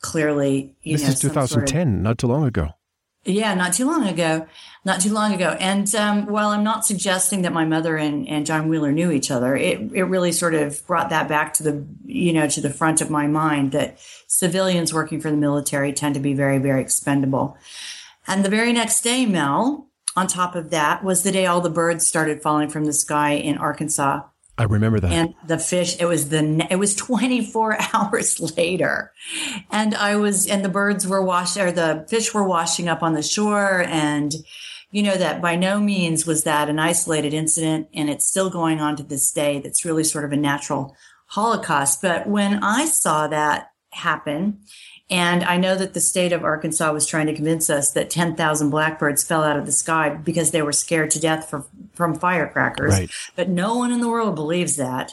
clearly, 0.00 0.74
you 0.82 0.96
this 0.96 1.06
know, 1.06 1.12
is 1.12 1.20
2010, 1.20 1.48
sort 1.48 1.76
of, 1.76 2.02
not 2.02 2.18
too 2.18 2.26
long 2.26 2.44
ago. 2.44 2.70
Yeah, 3.24 3.54
not 3.54 3.72
too 3.72 3.86
long 3.86 4.06
ago. 4.08 4.46
Not 4.84 5.00
too 5.00 5.12
long 5.12 5.32
ago. 5.32 5.56
And 5.60 5.92
um, 5.94 6.26
while 6.26 6.48
I'm 6.48 6.64
not 6.64 6.84
suggesting 6.84 7.42
that 7.42 7.52
my 7.52 7.64
mother 7.64 7.96
and, 7.96 8.28
and 8.28 8.44
John 8.44 8.68
Wheeler 8.68 8.90
knew 8.90 9.12
each 9.12 9.30
other, 9.30 9.54
it, 9.54 9.78
it 9.92 10.02
really 10.04 10.32
sort 10.32 10.54
of 10.54 10.84
brought 10.88 11.10
that 11.10 11.28
back 11.28 11.54
to 11.54 11.62
the, 11.62 11.86
you 12.04 12.32
know, 12.32 12.48
to 12.48 12.60
the 12.60 12.70
front 12.70 13.00
of 13.00 13.10
my 13.10 13.28
mind 13.28 13.70
that 13.72 13.98
civilians 14.26 14.92
working 14.92 15.20
for 15.20 15.30
the 15.30 15.36
military 15.36 15.92
tend 15.92 16.14
to 16.14 16.20
be 16.20 16.34
very, 16.34 16.58
very 16.58 16.80
expendable. 16.80 17.56
And 18.26 18.44
the 18.44 18.48
very 18.48 18.72
next 18.72 19.02
day, 19.02 19.24
Mel, 19.24 19.88
on 20.16 20.26
top 20.26 20.54
of 20.54 20.70
that, 20.70 21.02
was 21.02 21.22
the 21.22 21.32
day 21.32 21.46
all 21.46 21.60
the 21.60 21.70
birds 21.70 22.06
started 22.06 22.42
falling 22.42 22.68
from 22.68 22.84
the 22.84 22.92
sky 22.92 23.32
in 23.32 23.58
Arkansas. 23.58 24.22
I 24.58 24.64
remember 24.64 25.00
that. 25.00 25.12
And 25.12 25.34
the 25.46 25.58
fish, 25.58 25.96
it 25.98 26.04
was 26.04 26.28
the, 26.28 26.66
it 26.70 26.76
was 26.76 26.94
24 26.94 27.78
hours 27.94 28.56
later. 28.56 29.12
And 29.70 29.94
I 29.94 30.16
was, 30.16 30.46
and 30.46 30.64
the 30.64 30.68
birds 30.68 31.06
were 31.06 31.22
washed, 31.22 31.56
or 31.56 31.72
the 31.72 32.06
fish 32.08 32.34
were 32.34 32.46
washing 32.46 32.88
up 32.88 33.02
on 33.02 33.14
the 33.14 33.22
shore. 33.22 33.84
And, 33.88 34.34
you 34.90 35.02
know, 35.02 35.16
that 35.16 35.40
by 35.40 35.56
no 35.56 35.80
means 35.80 36.26
was 36.26 36.44
that 36.44 36.68
an 36.68 36.78
isolated 36.78 37.32
incident. 37.32 37.88
And 37.94 38.10
it's 38.10 38.26
still 38.26 38.50
going 38.50 38.80
on 38.80 38.96
to 38.96 39.02
this 39.02 39.32
day. 39.32 39.60
That's 39.60 39.84
really 39.84 40.04
sort 40.04 40.24
of 40.24 40.32
a 40.32 40.36
natural 40.36 40.94
holocaust. 41.28 42.02
But 42.02 42.26
when 42.26 42.62
I 42.62 42.84
saw 42.84 43.26
that 43.28 43.70
happen, 43.90 44.60
and 45.12 45.44
I 45.44 45.58
know 45.58 45.76
that 45.76 45.92
the 45.92 46.00
state 46.00 46.32
of 46.32 46.42
Arkansas 46.42 46.90
was 46.90 47.06
trying 47.06 47.26
to 47.26 47.34
convince 47.34 47.68
us 47.68 47.90
that 47.90 48.08
10,000 48.08 48.70
blackbirds 48.70 49.22
fell 49.22 49.44
out 49.44 49.58
of 49.58 49.66
the 49.66 49.72
sky 49.72 50.08
because 50.08 50.52
they 50.52 50.62
were 50.62 50.72
scared 50.72 51.10
to 51.10 51.20
death 51.20 51.50
for, 51.50 51.66
from 51.92 52.18
firecrackers. 52.18 52.98
Right. 52.98 53.10
But 53.36 53.50
no 53.50 53.76
one 53.76 53.92
in 53.92 54.00
the 54.00 54.08
world 54.08 54.34
believes 54.34 54.76
that. 54.76 55.12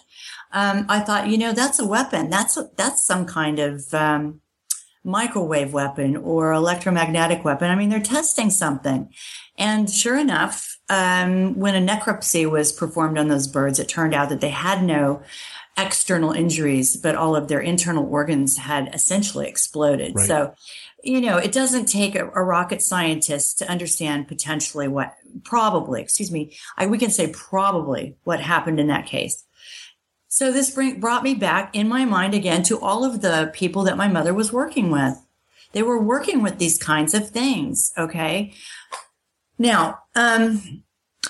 Um, 0.53 0.86
I 0.88 1.01
thought, 1.01 1.27
you 1.27 1.38
know, 1.38 1.51
that's 1.51 1.79
a 1.79 1.86
weapon. 1.86 2.29
That's 2.29 2.56
a, 2.56 2.70
that's 2.77 3.06
some 3.06 3.25
kind 3.25 3.60
of 3.60 3.94
um, 3.94 4.39
microwave 5.03 5.74
weapon 5.74 6.15
or 6.15 6.53
electromagnetic 6.53 7.44
weapon. 7.44 7.70
I 7.70 7.75
mean, 7.75 7.89
they're 7.89 8.00
testing 8.00 8.50
something. 8.50 9.13
And 9.58 9.89
sure 9.89 10.18
enough, 10.18 10.79
um, 10.88 11.60
when 11.60 11.75
a 11.75 11.86
necropsy 11.86 12.50
was 12.50 12.72
performed 12.72 13.18
on 13.18 13.27
those 13.27 13.48
birds, 13.48 13.79
it 13.79 13.89
turned 13.89 14.13
out 14.13 14.29
that 14.29 14.39
they 14.39 14.50
had 14.50 14.82
no 14.82 15.22
external 15.79 16.31
injuries, 16.31 16.98
but 16.98 17.15
all 17.15 17.36
of 17.36 17.48
their 17.48 17.59
internal 17.59 18.05
organs 18.05 18.57
had 18.57 18.93
essentially 18.93 19.48
exploded. 19.48 20.15
Right. 20.15 20.27
So, 20.27 20.53
you 21.03 21.21
know, 21.21 21.38
it 21.38 21.51
doesn't 21.51 21.86
take 21.86 22.15
a, 22.15 22.29
a, 22.31 22.43
rocket 22.43 22.81
scientist 22.81 23.59
to 23.59 23.69
understand 23.69 24.27
potentially 24.27 24.88
what, 24.88 25.15
probably, 25.43 26.01
excuse 26.01 26.31
me, 26.31 26.57
I, 26.77 26.88
we 26.88 26.98
can 26.98 27.09
say 27.09 27.31
probably 27.31 28.15
what 28.24 28.41
happened 28.41 28.79
in 28.79 28.88
that 28.88 29.05
case. 29.05 29.45
So 30.27 30.51
this 30.51 30.69
bring, 30.69 31.00
brought 31.00 31.24
me 31.24 31.33
back 31.33 31.75
in 31.75 31.88
my 31.88 32.05
mind 32.05 32.33
again 32.33 32.63
to 32.63 32.79
all 32.79 33.03
of 33.03 33.21
the 33.21 33.51
people 33.53 33.83
that 33.83 33.98
my 33.98 34.07
mother 34.07 34.33
was 34.33 34.53
working 34.53 34.91
with. 34.91 35.17
They 35.71 35.83
were 35.83 36.01
working 36.01 36.41
with 36.41 36.57
these 36.57 36.77
kinds 36.77 37.13
of 37.13 37.29
things. 37.29 37.91
Okay. 37.98 38.53
Now, 39.57 40.00
um, 40.15 40.83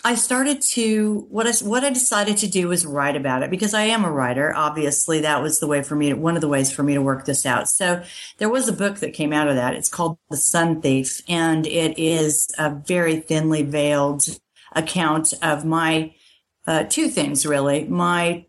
I 0.04 0.16
started 0.16 0.62
to 0.62 1.28
what 1.30 1.48
I 1.48 1.52
what 1.66 1.84
I 1.84 1.90
decided 1.90 2.38
to 2.38 2.48
do 2.48 2.68
was 2.70 2.86
write 2.86 3.16
about 3.16 3.44
it 3.44 3.50
because 3.50 3.74
I 3.74 3.84
am 3.84 4.06
a 4.06 4.12
writer. 4.12 4.54
Obviously, 4.56 5.22
that 5.22 5.42
was 5.42 5.60
the 5.60 5.68
way 5.68 5.84
for 5.84 5.96
me. 5.96 6.10
To, 6.10 6.16
one 6.16 6.36
of 6.36 6.42
the 6.42 6.48
ways 6.48 6.72
for 6.72 6.84
me 6.84 6.94
to 6.94 7.02
work 7.02 7.26
this 7.26 7.46
out. 7.46 7.70
So 7.70 8.04
there 8.38 8.50
was 8.50 8.68
a 8.68 8.74
book 8.74 8.98
that 8.98 9.14
came 9.14 9.34
out 9.34 9.50
of 9.50 9.56
that. 9.56 9.74
It's 9.74 9.90
called 9.90 10.18
The 10.30 10.38
Sun 10.38 10.82
Thief, 10.82 11.22
and 11.28 11.68
it 11.68 12.00
is 12.00 12.50
a 12.58 12.70
very 12.70 13.18
thinly 13.18 13.64
veiled 13.64 14.24
account 14.74 15.34
of 15.42 15.66
my 15.66 16.14
uh, 16.66 16.84
two 16.84 17.10
things 17.10 17.46
really. 17.46 17.86
My 17.86 18.46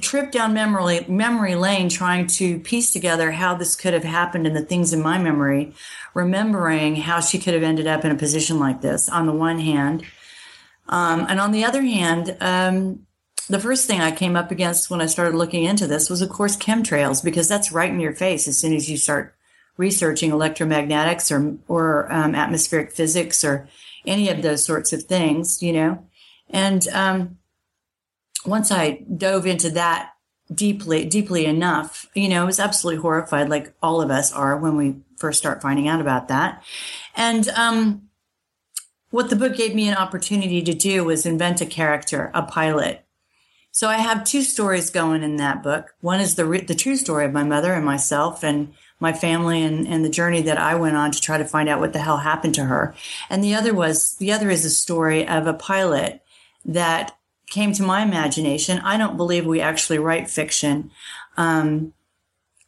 trip 0.00 0.30
down 0.30 0.52
memory 0.52 1.04
memory 1.08 1.54
lane 1.54 1.88
trying 1.88 2.26
to 2.26 2.58
piece 2.60 2.92
together 2.92 3.30
how 3.30 3.54
this 3.54 3.74
could 3.74 3.94
have 3.94 4.04
happened 4.04 4.46
and 4.46 4.54
the 4.54 4.64
things 4.64 4.92
in 4.92 5.00
my 5.00 5.16
memory 5.16 5.72
remembering 6.14 6.96
how 6.96 7.20
she 7.20 7.38
could 7.38 7.54
have 7.54 7.62
ended 7.62 7.86
up 7.86 8.04
in 8.04 8.10
a 8.10 8.16
position 8.16 8.58
like 8.58 8.82
this 8.82 9.08
on 9.08 9.24
the 9.26 9.32
one 9.32 9.58
hand 9.58 10.04
um, 10.88 11.26
and 11.28 11.40
on 11.40 11.52
the 11.52 11.64
other 11.64 11.82
hand, 11.82 12.36
um, 12.40 13.06
the 13.48 13.58
first 13.60 13.86
thing 13.86 14.00
I 14.00 14.12
came 14.12 14.36
up 14.36 14.50
against 14.50 14.90
when 14.90 15.00
I 15.00 15.06
started 15.06 15.36
looking 15.36 15.64
into 15.64 15.86
this 15.86 16.08
was, 16.08 16.22
of 16.22 16.30
course, 16.30 16.56
chemtrails, 16.56 17.22
because 17.22 17.48
that's 17.48 17.72
right 17.72 17.90
in 17.90 18.00
your 18.00 18.14
face 18.14 18.46
as 18.48 18.58
soon 18.58 18.72
as 18.72 18.90
you 18.90 18.96
start 18.96 19.34
researching 19.76 20.30
electromagnetics 20.30 21.30
or 21.30 21.56
or 21.66 22.12
um, 22.12 22.34
atmospheric 22.34 22.92
physics 22.92 23.44
or 23.44 23.68
any 24.06 24.28
of 24.28 24.42
those 24.42 24.64
sorts 24.64 24.92
of 24.92 25.04
things, 25.04 25.62
you 25.62 25.72
know. 25.72 26.06
And 26.50 26.86
um, 26.88 27.38
once 28.44 28.70
I 28.70 29.04
dove 29.16 29.46
into 29.46 29.70
that 29.70 30.12
deeply, 30.52 31.04
deeply 31.04 31.46
enough, 31.46 32.06
you 32.14 32.28
know, 32.28 32.42
I 32.42 32.46
was 32.46 32.60
absolutely 32.60 33.00
horrified, 33.00 33.48
like 33.48 33.74
all 33.82 34.02
of 34.02 34.10
us 34.10 34.32
are 34.32 34.56
when 34.56 34.76
we 34.76 34.96
first 35.18 35.38
start 35.38 35.62
finding 35.62 35.88
out 35.88 36.00
about 36.00 36.28
that. 36.28 36.62
And 37.16 37.48
um, 37.50 38.08
what 39.12 39.30
the 39.30 39.36
book 39.36 39.54
gave 39.54 39.74
me 39.74 39.88
an 39.88 39.96
opportunity 39.96 40.62
to 40.62 40.74
do 40.74 41.04
was 41.04 41.24
invent 41.24 41.60
a 41.60 41.66
character, 41.66 42.30
a 42.34 42.42
pilot. 42.42 43.04
So 43.70 43.88
I 43.88 43.98
have 43.98 44.24
two 44.24 44.42
stories 44.42 44.90
going 44.90 45.22
in 45.22 45.36
that 45.36 45.62
book. 45.62 45.94
One 46.00 46.20
is 46.20 46.34
the 46.34 46.44
the 46.66 46.74
true 46.74 46.96
story 46.96 47.24
of 47.24 47.32
my 47.32 47.44
mother 47.44 47.72
and 47.72 47.84
myself 47.84 48.42
and 48.42 48.74
my 49.00 49.12
family 49.12 49.62
and, 49.62 49.86
and 49.86 50.04
the 50.04 50.10
journey 50.10 50.42
that 50.42 50.58
I 50.58 50.74
went 50.74 50.96
on 50.96 51.10
to 51.10 51.20
try 51.20 51.36
to 51.36 51.44
find 51.44 51.68
out 51.68 51.80
what 51.80 51.92
the 51.92 51.98
hell 51.98 52.18
happened 52.18 52.54
to 52.56 52.64
her. 52.64 52.94
And 53.28 53.42
the 53.42 53.54
other 53.54 53.74
was 53.74 54.16
the 54.16 54.32
other 54.32 54.50
is 54.50 54.64
a 54.64 54.70
story 54.70 55.26
of 55.26 55.46
a 55.46 55.54
pilot 55.54 56.22
that 56.64 57.16
came 57.48 57.72
to 57.74 57.82
my 57.82 58.02
imagination. 58.02 58.78
I 58.78 58.96
don't 58.96 59.16
believe 59.18 59.44
we 59.44 59.60
actually 59.60 59.98
write 59.98 60.30
fiction. 60.30 60.90
Um, 61.36 61.92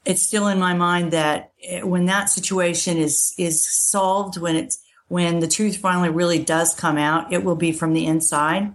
it's 0.05 0.27
still 0.27 0.49
in 0.49 0.59
my 0.59 0.75
mind 0.75 1.13
that 1.13 1.53
when 1.83 2.05
that 2.07 2.29
situation 2.29 2.99
is 2.99 3.35
is 3.39 3.67
solved, 3.67 4.37
when 4.37 4.57
it's 4.57 4.84
when 5.15 5.39
the 5.39 5.47
truth 5.47 5.77
finally 5.77 6.09
really 6.09 6.43
does 6.43 6.75
come 6.75 6.99
out, 6.99 7.33
it 7.33 7.45
will 7.45 7.55
be 7.55 7.71
from 7.71 7.93
the 7.93 8.05
inside. 8.05 8.75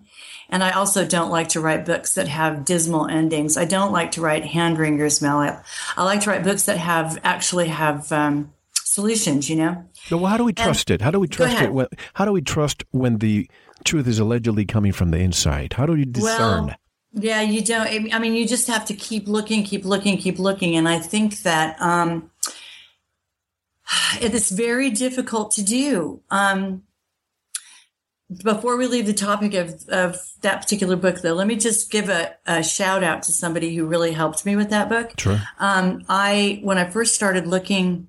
And 0.49 0.63
I 0.63 0.71
also 0.71 1.05
don't 1.05 1.29
like 1.29 1.49
to 1.49 1.59
write 1.59 1.85
books 1.85 2.13
that 2.13 2.29
have 2.29 2.63
dismal 2.63 3.07
endings. 3.07 3.57
I 3.57 3.65
don't 3.65 3.91
like 3.91 4.11
to 4.13 4.21
write 4.21 4.45
hand 4.45 4.77
wringers, 4.77 5.21
Mel. 5.21 5.39
I, 5.39 5.61
I 5.97 6.05
like 6.05 6.21
to 6.21 6.29
write 6.29 6.45
books 6.45 6.63
that 6.63 6.77
have 6.77 7.19
actually 7.25 7.67
have 7.67 8.09
um, 8.13 8.53
solutions, 8.71 9.49
you 9.49 9.57
know? 9.57 9.83
well, 10.09 10.27
how 10.27 10.37
do 10.37 10.45
we 10.45 10.53
trust 10.53 10.89
and, 10.89 11.01
it? 11.01 11.03
How 11.03 11.11
do 11.11 11.19
we 11.19 11.27
trust 11.27 11.61
it? 11.61 11.73
When, 11.73 11.87
how 12.13 12.23
do 12.23 12.31
we 12.31 12.41
trust 12.41 12.85
when 12.91 13.17
the 13.17 13.51
truth 13.83 14.07
is 14.07 14.19
allegedly 14.19 14.63
coming 14.63 14.93
from 14.93 15.11
the 15.11 15.17
inside? 15.17 15.73
How 15.73 15.85
do 15.85 15.95
you 15.95 16.05
discern? 16.05 16.67
Well, 16.67 16.75
yeah, 17.11 17.41
you 17.41 17.61
don't. 17.61 18.13
I 18.13 18.17
mean, 18.17 18.33
you 18.33 18.47
just 18.47 18.67
have 18.67 18.85
to 18.85 18.93
keep 18.93 19.27
looking, 19.27 19.63
keep 19.63 19.83
looking, 19.83 20.15
keep 20.17 20.39
looking. 20.39 20.77
And 20.77 20.87
I 20.87 20.99
think 20.99 21.41
that 21.41 21.75
um, 21.81 22.31
it's 24.21 24.49
very 24.49 24.89
difficult 24.89 25.51
to 25.51 25.63
do. 25.63 26.21
Um, 26.29 26.83
before 28.43 28.77
we 28.77 28.85
leave 28.85 29.07
the 29.07 29.13
topic 29.13 29.55
of, 29.55 29.83
of 29.89 30.17
that 30.41 30.61
particular 30.61 30.95
book, 30.95 31.21
though, 31.21 31.33
let 31.33 31.47
me 31.47 31.55
just 31.55 31.89
give 31.91 32.09
a, 32.09 32.35
a 32.45 32.61
shout 32.63 33.03
out 33.03 33.23
to 33.23 33.33
somebody 33.33 33.75
who 33.75 33.87
really 33.87 34.11
helped 34.11 34.45
me 34.45 34.55
with 34.55 34.69
that 34.69 34.87
book. 34.87 35.13
Sure. 35.19 35.41
Um, 35.57 36.03
I, 36.07 36.59
when 36.63 36.77
I 36.77 36.87
first 36.87 37.15
started 37.15 37.47
looking 37.47 38.07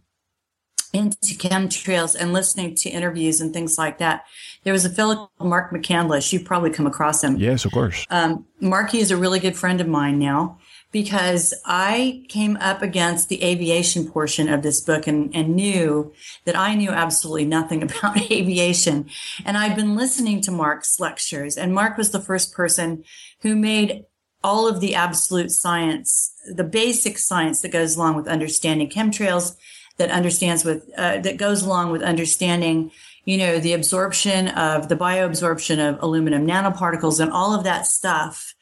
into 0.92 1.34
chemtrails 1.36 2.16
and 2.18 2.34
listening 2.34 2.74
to 2.74 2.90
interviews 2.90 3.40
and 3.40 3.54
things 3.54 3.78
like 3.78 3.96
that, 3.98 4.26
there 4.64 4.74
was 4.74 4.84
a 4.84 4.90
fellow 4.90 5.30
Mark 5.40 5.72
McCandlish. 5.72 6.34
You've 6.34 6.44
probably 6.44 6.70
come 6.70 6.86
across 6.86 7.24
him. 7.24 7.36
Yes, 7.38 7.64
of 7.64 7.72
course. 7.72 8.04
Um, 8.10 8.44
Marky 8.60 8.98
is 8.98 9.10
a 9.10 9.16
really 9.16 9.40
good 9.40 9.56
friend 9.56 9.80
of 9.80 9.88
mine 9.88 10.18
now 10.18 10.58
because 10.92 11.54
I 11.64 12.24
came 12.28 12.56
up 12.56 12.82
against 12.82 13.28
the 13.28 13.42
aviation 13.44 14.10
portion 14.10 14.48
of 14.48 14.62
this 14.62 14.80
book 14.80 15.06
and, 15.06 15.34
and 15.34 15.54
knew 15.54 16.12
that 16.44 16.56
I 16.56 16.74
knew 16.74 16.90
absolutely 16.90 17.44
nothing 17.44 17.82
about 17.84 18.30
aviation. 18.30 19.08
And 19.44 19.56
I'd 19.56 19.76
been 19.76 19.96
listening 19.96 20.40
to 20.42 20.50
Mark's 20.50 20.98
lectures, 20.98 21.56
and 21.56 21.74
Mark 21.74 21.96
was 21.96 22.10
the 22.10 22.20
first 22.20 22.52
person 22.52 23.04
who 23.42 23.54
made 23.54 24.04
all 24.42 24.66
of 24.66 24.80
the 24.80 24.94
absolute 24.94 25.50
science, 25.50 26.32
the 26.54 26.64
basic 26.64 27.18
science 27.18 27.60
that 27.60 27.72
goes 27.72 27.96
along 27.96 28.16
with 28.16 28.26
understanding 28.26 28.88
chemtrails, 28.88 29.54
that 29.98 30.10
understands 30.10 30.64
with 30.64 30.88
uh, 30.96 31.18
that 31.18 31.36
goes 31.36 31.62
along 31.62 31.92
with 31.92 32.02
understanding 32.02 32.90
you 33.26 33.36
know 33.36 33.58
the 33.60 33.74
absorption 33.74 34.48
of 34.48 34.88
the 34.88 34.96
bioabsorption 34.96 35.78
of 35.78 36.02
aluminum 36.02 36.46
nanoparticles 36.46 37.20
and 37.20 37.30
all 37.30 37.54
of 37.54 37.64
that 37.64 37.86
stuff 37.86 38.54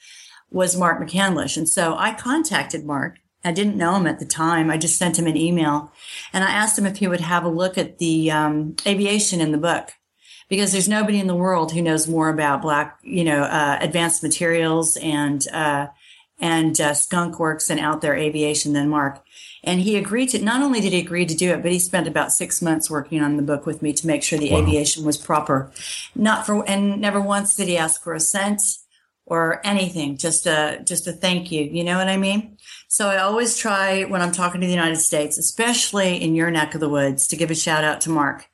was 0.50 0.76
Mark 0.76 1.00
McCandlish. 1.00 1.56
And 1.56 1.68
so 1.68 1.96
I 1.96 2.14
contacted 2.14 2.84
Mark 2.84 3.18
I 3.44 3.52
didn't 3.52 3.76
know 3.76 3.94
him 3.94 4.06
at 4.06 4.18
the 4.18 4.26
time. 4.26 4.70
I 4.70 4.76
just 4.76 4.98
sent 4.98 5.18
him 5.18 5.26
an 5.26 5.36
email 5.36 5.92
and 6.32 6.44
I 6.44 6.50
asked 6.50 6.78
him 6.78 6.86
if 6.86 6.98
he 6.98 7.08
would 7.08 7.20
have 7.20 7.44
a 7.44 7.48
look 7.48 7.78
at 7.78 7.98
the 7.98 8.30
um, 8.30 8.76
aviation 8.86 9.40
in 9.40 9.52
the 9.52 9.58
book 9.58 9.90
because 10.48 10.72
there's 10.72 10.88
nobody 10.88 11.20
in 11.20 11.28
the 11.28 11.34
world 11.34 11.72
who 11.72 11.82
knows 11.82 12.08
more 12.08 12.30
about 12.30 12.62
black, 12.62 12.98
you 13.02 13.24
know, 13.24 13.42
uh, 13.42 13.78
advanced 13.80 14.22
materials 14.22 14.96
and, 14.96 15.46
uh, 15.48 15.86
and 16.40 16.80
uh, 16.80 16.94
skunk 16.94 17.38
works 17.38 17.70
and 17.70 17.78
out 17.78 18.00
there 18.00 18.16
aviation 18.16 18.72
than 18.72 18.88
Mark. 18.88 19.22
And 19.62 19.80
he 19.80 19.96
agreed 19.96 20.30
to, 20.30 20.42
not 20.42 20.62
only 20.62 20.80
did 20.80 20.92
he 20.92 21.00
agree 21.00 21.26
to 21.26 21.34
do 21.34 21.52
it, 21.52 21.62
but 21.62 21.72
he 21.72 21.78
spent 21.78 22.08
about 22.08 22.32
six 22.32 22.62
months 22.62 22.90
working 22.90 23.20
on 23.20 23.36
the 23.36 23.42
book 23.42 23.66
with 23.66 23.82
me 23.82 23.92
to 23.92 24.06
make 24.06 24.22
sure 24.22 24.38
the 24.38 24.52
wow. 24.52 24.58
aviation 24.58 25.04
was 25.04 25.16
proper. 25.16 25.70
Not 26.14 26.46
for, 26.46 26.68
and 26.68 27.00
never 27.00 27.20
once 27.20 27.56
did 27.56 27.68
he 27.68 27.76
ask 27.76 28.02
for 28.02 28.14
a 28.14 28.20
cent 28.20 28.62
or 29.28 29.60
anything, 29.64 30.16
just 30.16 30.46
a, 30.46 30.80
just 30.84 31.06
a 31.06 31.12
thank 31.12 31.52
you. 31.52 31.62
You 31.62 31.84
know 31.84 31.98
what 31.98 32.08
I 32.08 32.16
mean? 32.16 32.58
So 32.88 33.08
I 33.08 33.18
always 33.18 33.56
try 33.56 34.04
when 34.04 34.22
I'm 34.22 34.32
talking 34.32 34.60
to 34.60 34.66
the 34.66 34.72
United 34.72 34.96
States, 34.96 35.38
especially 35.38 36.16
in 36.22 36.34
your 36.34 36.50
neck 36.50 36.74
of 36.74 36.80
the 36.80 36.88
woods, 36.88 37.26
to 37.28 37.36
give 37.36 37.50
a 37.50 37.54
shout 37.54 37.84
out 37.84 38.00
to 38.02 38.10
Mark 38.10 38.48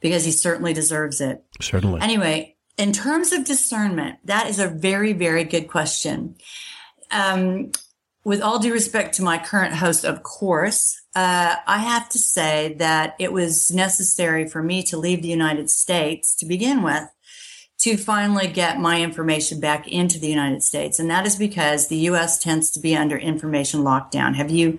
because 0.00 0.24
he 0.24 0.32
certainly 0.32 0.72
deserves 0.72 1.20
it. 1.20 1.44
Certainly. 1.60 2.00
Anyway, 2.00 2.56
in 2.78 2.92
terms 2.92 3.32
of 3.32 3.44
discernment, 3.44 4.18
that 4.24 4.48
is 4.48 4.58
a 4.58 4.68
very, 4.68 5.12
very 5.12 5.44
good 5.44 5.68
question. 5.68 6.36
Um, 7.10 7.72
with 8.24 8.42
all 8.42 8.58
due 8.58 8.72
respect 8.72 9.14
to 9.14 9.22
my 9.22 9.38
current 9.38 9.74
host, 9.74 10.04
of 10.04 10.22
course, 10.22 11.00
uh, 11.14 11.56
I 11.66 11.78
have 11.78 12.08
to 12.10 12.18
say 12.18 12.74
that 12.78 13.16
it 13.18 13.32
was 13.32 13.70
necessary 13.70 14.46
for 14.46 14.62
me 14.62 14.82
to 14.84 14.96
leave 14.96 15.22
the 15.22 15.28
United 15.28 15.70
States 15.70 16.36
to 16.36 16.46
begin 16.46 16.82
with 16.82 17.04
to 17.80 17.96
finally 17.96 18.46
get 18.46 18.78
my 18.78 19.00
information 19.00 19.58
back 19.58 19.88
into 19.88 20.18
the 20.18 20.28
United 20.28 20.62
States. 20.62 20.98
And 20.98 21.10
that 21.10 21.26
is 21.26 21.36
because 21.36 21.88
the 21.88 21.96
US 22.10 22.38
tends 22.38 22.70
to 22.72 22.80
be 22.80 22.94
under 22.94 23.16
information 23.16 23.80
lockdown. 23.80 24.34
Have 24.36 24.50
you, 24.50 24.78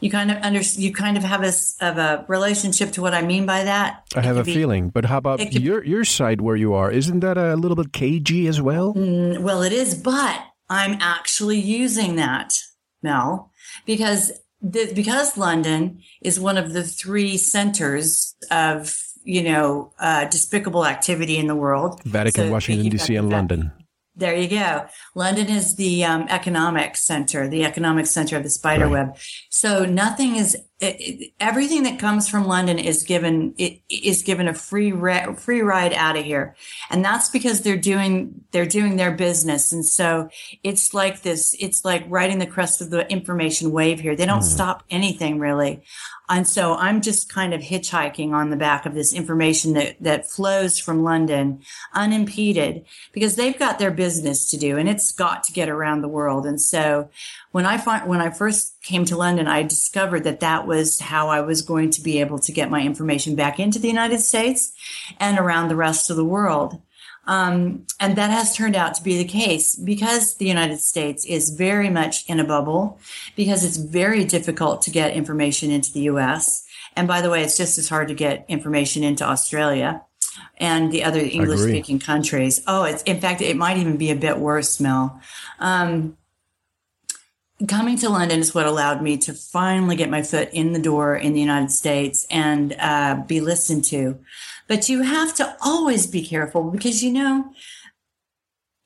you 0.00 0.10
kind 0.10 0.30
of 0.30 0.36
under, 0.42 0.60
you 0.60 0.92
kind 0.92 1.16
of 1.16 1.24
have 1.24 1.42
a, 1.42 1.52
of 1.80 1.96
a 1.96 2.26
relationship 2.28 2.92
to 2.92 3.00
what 3.00 3.14
I 3.14 3.22
mean 3.22 3.46
by 3.46 3.64
that? 3.64 4.04
I 4.14 4.20
have 4.20 4.36
a 4.36 4.44
be, 4.44 4.52
feeling, 4.52 4.90
but 4.90 5.06
how 5.06 5.16
about 5.16 5.38
could, 5.38 5.54
your, 5.62 5.82
your 5.82 6.04
side 6.04 6.42
where 6.42 6.56
you 6.56 6.74
are? 6.74 6.90
Isn't 6.90 7.20
that 7.20 7.38
a 7.38 7.56
little 7.56 7.76
bit 7.76 7.92
cagey 7.94 8.46
as 8.46 8.60
well? 8.60 8.92
Mm, 8.92 9.40
well, 9.40 9.62
it 9.62 9.72
is, 9.72 9.94
but 9.94 10.44
I'm 10.68 10.98
actually 11.00 11.58
using 11.58 12.16
that, 12.16 12.58
Mel, 13.02 13.50
because 13.86 14.30
the, 14.60 14.92
because 14.94 15.38
London 15.38 16.02
is 16.20 16.38
one 16.38 16.58
of 16.58 16.74
the 16.74 16.84
three 16.84 17.38
centers 17.38 18.36
of 18.50 18.94
you 19.24 19.42
know, 19.42 19.92
uh, 19.98 20.26
despicable 20.26 20.86
activity 20.86 21.36
in 21.36 21.46
the 21.46 21.54
world. 21.54 22.02
Vatican, 22.04 22.46
so 22.46 22.52
Washington, 22.52 22.88
D.C., 22.88 23.14
and 23.14 23.30
London. 23.30 23.72
There 24.14 24.36
you 24.36 24.48
go. 24.48 24.86
London 25.14 25.48
is 25.48 25.76
the 25.76 26.04
um, 26.04 26.26
economic 26.28 26.96
center, 26.96 27.48
the 27.48 27.64
economic 27.64 28.06
center 28.06 28.36
of 28.36 28.42
the 28.42 28.50
spider 28.50 28.84
right. 28.84 29.06
web. 29.06 29.16
So 29.48 29.86
nothing 29.86 30.36
is 30.36 30.54
it, 30.80 30.96
it, 30.98 31.32
everything 31.40 31.84
that 31.84 31.98
comes 31.98 32.28
from 32.28 32.46
London 32.46 32.78
is 32.78 33.04
given 33.04 33.54
it 33.56 33.80
is 33.88 34.22
given 34.22 34.48
a 34.48 34.54
free 34.54 34.92
re- 34.92 35.34
free 35.36 35.62
ride 35.62 35.94
out 35.94 36.18
of 36.18 36.24
here, 36.26 36.54
and 36.90 37.02
that's 37.02 37.30
because 37.30 37.62
they're 37.62 37.78
doing 37.78 38.41
they're 38.52 38.66
doing 38.66 38.96
their 38.96 39.12
business, 39.12 39.72
and 39.72 39.84
so 39.84 40.28
it's 40.62 40.94
like 40.94 41.22
this. 41.22 41.56
It's 41.58 41.84
like 41.84 42.04
riding 42.08 42.38
the 42.38 42.46
crest 42.46 42.80
of 42.80 42.90
the 42.90 43.10
information 43.10 43.72
wave 43.72 44.00
here. 44.00 44.14
They 44.14 44.26
don't 44.26 44.40
mm. 44.40 44.54
stop 44.54 44.84
anything 44.90 45.38
really. 45.38 45.82
And 46.32 46.48
so 46.48 46.74
I'm 46.76 47.02
just 47.02 47.28
kind 47.28 47.52
of 47.52 47.60
hitchhiking 47.60 48.32
on 48.32 48.48
the 48.48 48.56
back 48.56 48.86
of 48.86 48.94
this 48.94 49.12
information 49.12 49.74
that, 49.74 49.96
that 50.00 50.30
flows 50.30 50.78
from 50.78 51.02
London 51.02 51.60
unimpeded 51.92 52.86
because 53.12 53.36
they've 53.36 53.58
got 53.58 53.78
their 53.78 53.90
business 53.90 54.50
to 54.50 54.56
do 54.56 54.78
and 54.78 54.88
it's 54.88 55.12
got 55.12 55.44
to 55.44 55.52
get 55.52 55.68
around 55.68 56.00
the 56.00 56.08
world. 56.08 56.46
And 56.46 56.58
so 56.58 57.10
when 57.50 57.66
I 57.66 57.76
find, 57.76 58.08
when 58.08 58.22
I 58.22 58.30
first 58.30 58.80
came 58.82 59.04
to 59.06 59.16
London, 59.16 59.46
I 59.46 59.62
discovered 59.62 60.24
that 60.24 60.40
that 60.40 60.66
was 60.66 61.00
how 61.00 61.28
I 61.28 61.42
was 61.42 61.60
going 61.60 61.90
to 61.90 62.00
be 62.00 62.20
able 62.20 62.38
to 62.38 62.52
get 62.52 62.70
my 62.70 62.80
information 62.80 63.36
back 63.36 63.60
into 63.60 63.78
the 63.78 63.88
United 63.88 64.20
States 64.20 64.72
and 65.20 65.38
around 65.38 65.68
the 65.68 65.76
rest 65.76 66.08
of 66.08 66.16
the 66.16 66.24
world. 66.24 66.80
Um, 67.24 67.86
and 68.00 68.16
that 68.16 68.30
has 68.30 68.56
turned 68.56 68.74
out 68.74 68.94
to 68.94 69.02
be 69.02 69.16
the 69.16 69.24
case 69.24 69.76
because 69.76 70.36
the 70.36 70.46
United 70.46 70.80
States 70.80 71.24
is 71.24 71.50
very 71.50 71.88
much 71.88 72.28
in 72.28 72.40
a 72.40 72.44
bubble, 72.44 72.98
because 73.36 73.64
it's 73.64 73.76
very 73.76 74.24
difficult 74.24 74.82
to 74.82 74.90
get 74.90 75.14
information 75.14 75.70
into 75.70 75.92
the 75.92 76.00
US. 76.02 76.64
And 76.96 77.06
by 77.06 77.22
the 77.22 77.30
way, 77.30 77.42
it's 77.42 77.56
just 77.56 77.78
as 77.78 77.88
hard 77.88 78.08
to 78.08 78.14
get 78.14 78.44
information 78.48 79.02
into 79.02 79.24
Australia 79.24 80.02
and 80.58 80.92
the 80.92 81.04
other 81.04 81.20
English 81.20 81.60
speaking 81.60 81.98
countries. 81.98 82.60
Oh, 82.66 82.84
it's, 82.84 83.02
in 83.04 83.20
fact, 83.20 83.40
it 83.40 83.56
might 83.56 83.76
even 83.76 83.96
be 83.96 84.10
a 84.10 84.16
bit 84.16 84.38
worse, 84.38 84.80
Mel. 84.80 85.20
Um, 85.58 86.16
coming 87.68 87.96
to 87.98 88.08
London 88.08 88.40
is 88.40 88.54
what 88.54 88.66
allowed 88.66 89.02
me 89.02 89.16
to 89.18 89.32
finally 89.32 89.96
get 89.96 90.10
my 90.10 90.22
foot 90.22 90.50
in 90.52 90.72
the 90.72 90.80
door 90.80 91.14
in 91.14 91.32
the 91.32 91.40
United 91.40 91.70
States 91.70 92.26
and 92.30 92.74
uh, 92.78 93.22
be 93.26 93.40
listened 93.40 93.84
to. 93.86 94.18
But 94.68 94.88
you 94.88 95.02
have 95.02 95.34
to 95.36 95.56
always 95.60 96.06
be 96.06 96.24
careful 96.24 96.70
because, 96.70 97.02
you 97.02 97.12
know, 97.12 97.52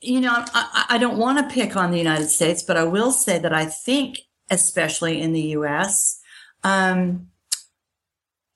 you 0.00 0.20
know, 0.20 0.32
I, 0.34 0.86
I 0.90 0.98
don't 0.98 1.18
want 1.18 1.38
to 1.38 1.54
pick 1.54 1.76
on 1.76 1.90
the 1.90 1.98
United 1.98 2.28
States, 2.28 2.62
but 2.62 2.76
I 2.76 2.84
will 2.84 3.12
say 3.12 3.38
that 3.38 3.52
I 3.52 3.64
think, 3.66 4.18
especially 4.50 5.20
in 5.20 5.32
the 5.32 5.40
U.S., 5.40 6.20
um, 6.62 7.28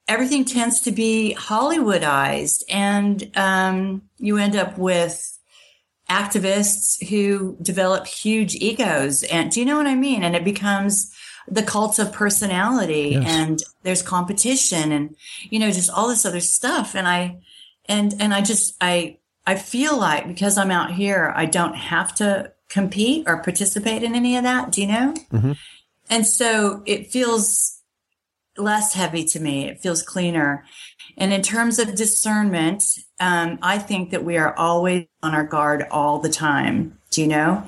everything 0.07 0.44
tends 0.44 0.81
to 0.83 0.92
be 0.92 1.37
Hollywoodized, 1.38 2.64
and 2.68 3.31
um, 3.37 4.03
you 4.18 4.37
end 4.37 4.57
up 4.57 4.77
with 4.77 5.38
activists 6.11 7.09
who 7.09 7.57
develop 7.62 8.07
huge 8.07 8.57
egos. 8.57 9.23
And 9.23 9.51
do 9.51 9.61
you 9.61 9.66
know 9.66 9.77
what 9.77 9.87
I 9.87 9.94
mean? 9.94 10.25
And 10.25 10.35
it 10.35 10.44
becomes 10.44 11.14
the 11.49 11.62
cult 11.62 11.99
of 11.99 12.12
personality 12.12 13.11
yes. 13.12 13.25
and 13.27 13.62
there's 13.83 14.03
competition 14.03 14.92
and 14.92 15.16
you 15.49 15.59
know 15.59 15.70
just 15.70 15.90
all 15.90 16.07
this 16.07 16.25
other 16.25 16.38
stuff 16.38 16.94
and 16.94 17.09
i 17.09 17.37
and 17.87 18.14
and 18.20 18.33
i 18.33 18.40
just 18.40 18.77
i 18.81 19.16
i 19.46 19.57
feel 19.57 19.99
like 19.99 20.29
because 20.29 20.57
i'm 20.57 20.70
out 20.70 20.92
here 20.92 21.33
i 21.35 21.44
don't 21.44 21.75
have 21.75 22.14
to 22.14 22.53
compete 22.68 23.25
or 23.27 23.42
participate 23.42 24.05
in 24.05 24.14
any 24.14 24.37
of 24.37 24.44
that 24.44 24.70
do 24.70 24.83
you 24.83 24.87
know 24.87 25.12
mm-hmm. 25.33 25.53
and 26.09 26.25
so 26.25 26.83
it 26.87 27.11
feels 27.11 27.80
less 28.61 28.94
heavy 28.94 29.25
to 29.25 29.40
me. 29.40 29.68
It 29.68 29.81
feels 29.81 30.03
cleaner. 30.03 30.64
And 31.16 31.33
in 31.33 31.42
terms 31.42 31.79
of 31.79 31.94
discernment 31.94 32.85
um, 33.20 33.59
i 33.61 33.79
think 33.79 34.11
that 34.11 34.25
we 34.25 34.38
are 34.38 34.57
always 34.57 35.07
on 35.23 35.35
our 35.35 35.44
guard 35.44 35.87
all 35.90 36.18
the 36.18 36.31
time. 36.31 36.99
Do 37.11 37.20
you 37.20 37.29
know? 37.29 37.66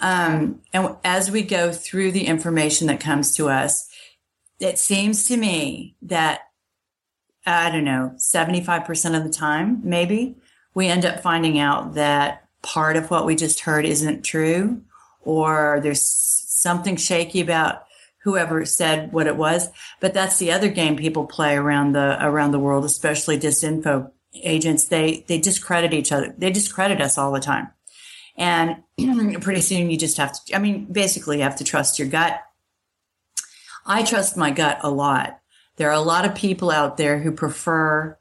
Um, 0.00 0.60
and 0.72 0.96
as 1.04 1.30
we 1.30 1.42
go 1.42 1.72
through 1.72 2.12
the 2.12 2.26
information 2.26 2.86
that 2.86 3.00
comes 3.00 3.36
to 3.36 3.48
us, 3.48 3.88
it 4.60 4.78
seems 4.78 5.26
to 5.28 5.36
me 5.36 5.96
that, 6.02 6.42
I 7.44 7.70
don't 7.72 7.84
know, 7.84 8.12
75% 8.16 9.16
of 9.16 9.24
the 9.24 9.30
time, 9.30 9.80
maybe, 9.82 10.36
we 10.74 10.86
end 10.86 11.04
up 11.04 11.20
finding 11.20 11.58
out 11.58 11.94
that 11.94 12.48
part 12.62 12.96
of 12.96 13.10
what 13.10 13.26
we 13.26 13.34
just 13.34 13.60
heard 13.60 13.84
isn't 13.84 14.22
true, 14.22 14.80
or 15.22 15.80
there's 15.82 16.00
something 16.00 16.96
shaky 16.96 17.40
about 17.40 17.84
whoever 18.24 18.64
said 18.64 19.12
what 19.12 19.26
it 19.26 19.36
was. 19.36 19.68
But 20.00 20.14
that's 20.14 20.38
the 20.38 20.50
other 20.50 20.68
game 20.68 20.96
people 20.96 21.26
play 21.26 21.54
around 21.54 21.92
the 21.92 22.18
around 22.24 22.50
the 22.50 22.58
world, 22.58 22.84
especially 22.84 23.38
disinfo 23.38 24.10
agents. 24.42 24.88
They 24.88 25.24
they 25.28 25.38
discredit 25.38 25.92
each 25.92 26.10
other. 26.10 26.34
They 26.36 26.50
discredit 26.50 27.00
us 27.00 27.16
all 27.16 27.32
the 27.32 27.40
time. 27.40 27.68
And 28.36 28.82
pretty 29.40 29.60
soon 29.60 29.90
you 29.90 29.96
just 29.96 30.16
have 30.16 30.32
to, 30.32 30.56
I 30.56 30.58
mean, 30.58 30.86
basically 30.86 31.38
you 31.38 31.42
have 31.44 31.56
to 31.56 31.64
trust 31.64 31.98
your 31.98 32.08
gut. 32.08 32.40
I 33.86 34.02
trust 34.02 34.36
my 34.36 34.50
gut 34.50 34.78
a 34.82 34.90
lot. 34.90 35.40
There 35.76 35.88
are 35.88 35.94
a 35.94 36.00
lot 36.00 36.24
of 36.24 36.34
people 36.34 36.70
out 36.70 36.96
there 36.96 37.18
who 37.18 37.30
prefer 37.30 38.16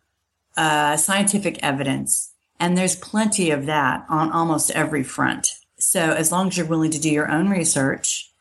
uh, 0.58 0.98
scientific 0.98 1.60
evidence, 1.64 2.34
and 2.60 2.78
there's 2.78 2.96
plenty 2.96 3.52
of 3.52 3.66
that 3.68 4.06
on 4.10 4.32
almost 4.32 4.72
every 4.72 5.04
front. 5.04 5.50
So 5.80 6.00
as 6.00 6.32
long 6.32 6.48
as 6.48 6.58
you're 6.58 6.68
willing 6.68 6.92
to 6.92 7.00
do 7.00 7.10
your 7.10 7.32
own 7.32 7.50
research, 7.50 8.33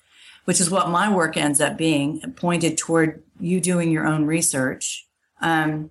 which 0.44 0.60
is 0.60 0.70
what 0.70 0.90
my 0.90 1.12
work 1.12 1.36
ends 1.36 1.60
up 1.60 1.76
being 1.76 2.20
pointed 2.36 2.78
toward 2.78 3.22
you 3.40 3.60
doing 3.60 3.90
your 3.90 4.06
own 4.06 4.24
research, 4.24 5.06
um, 5.40 5.90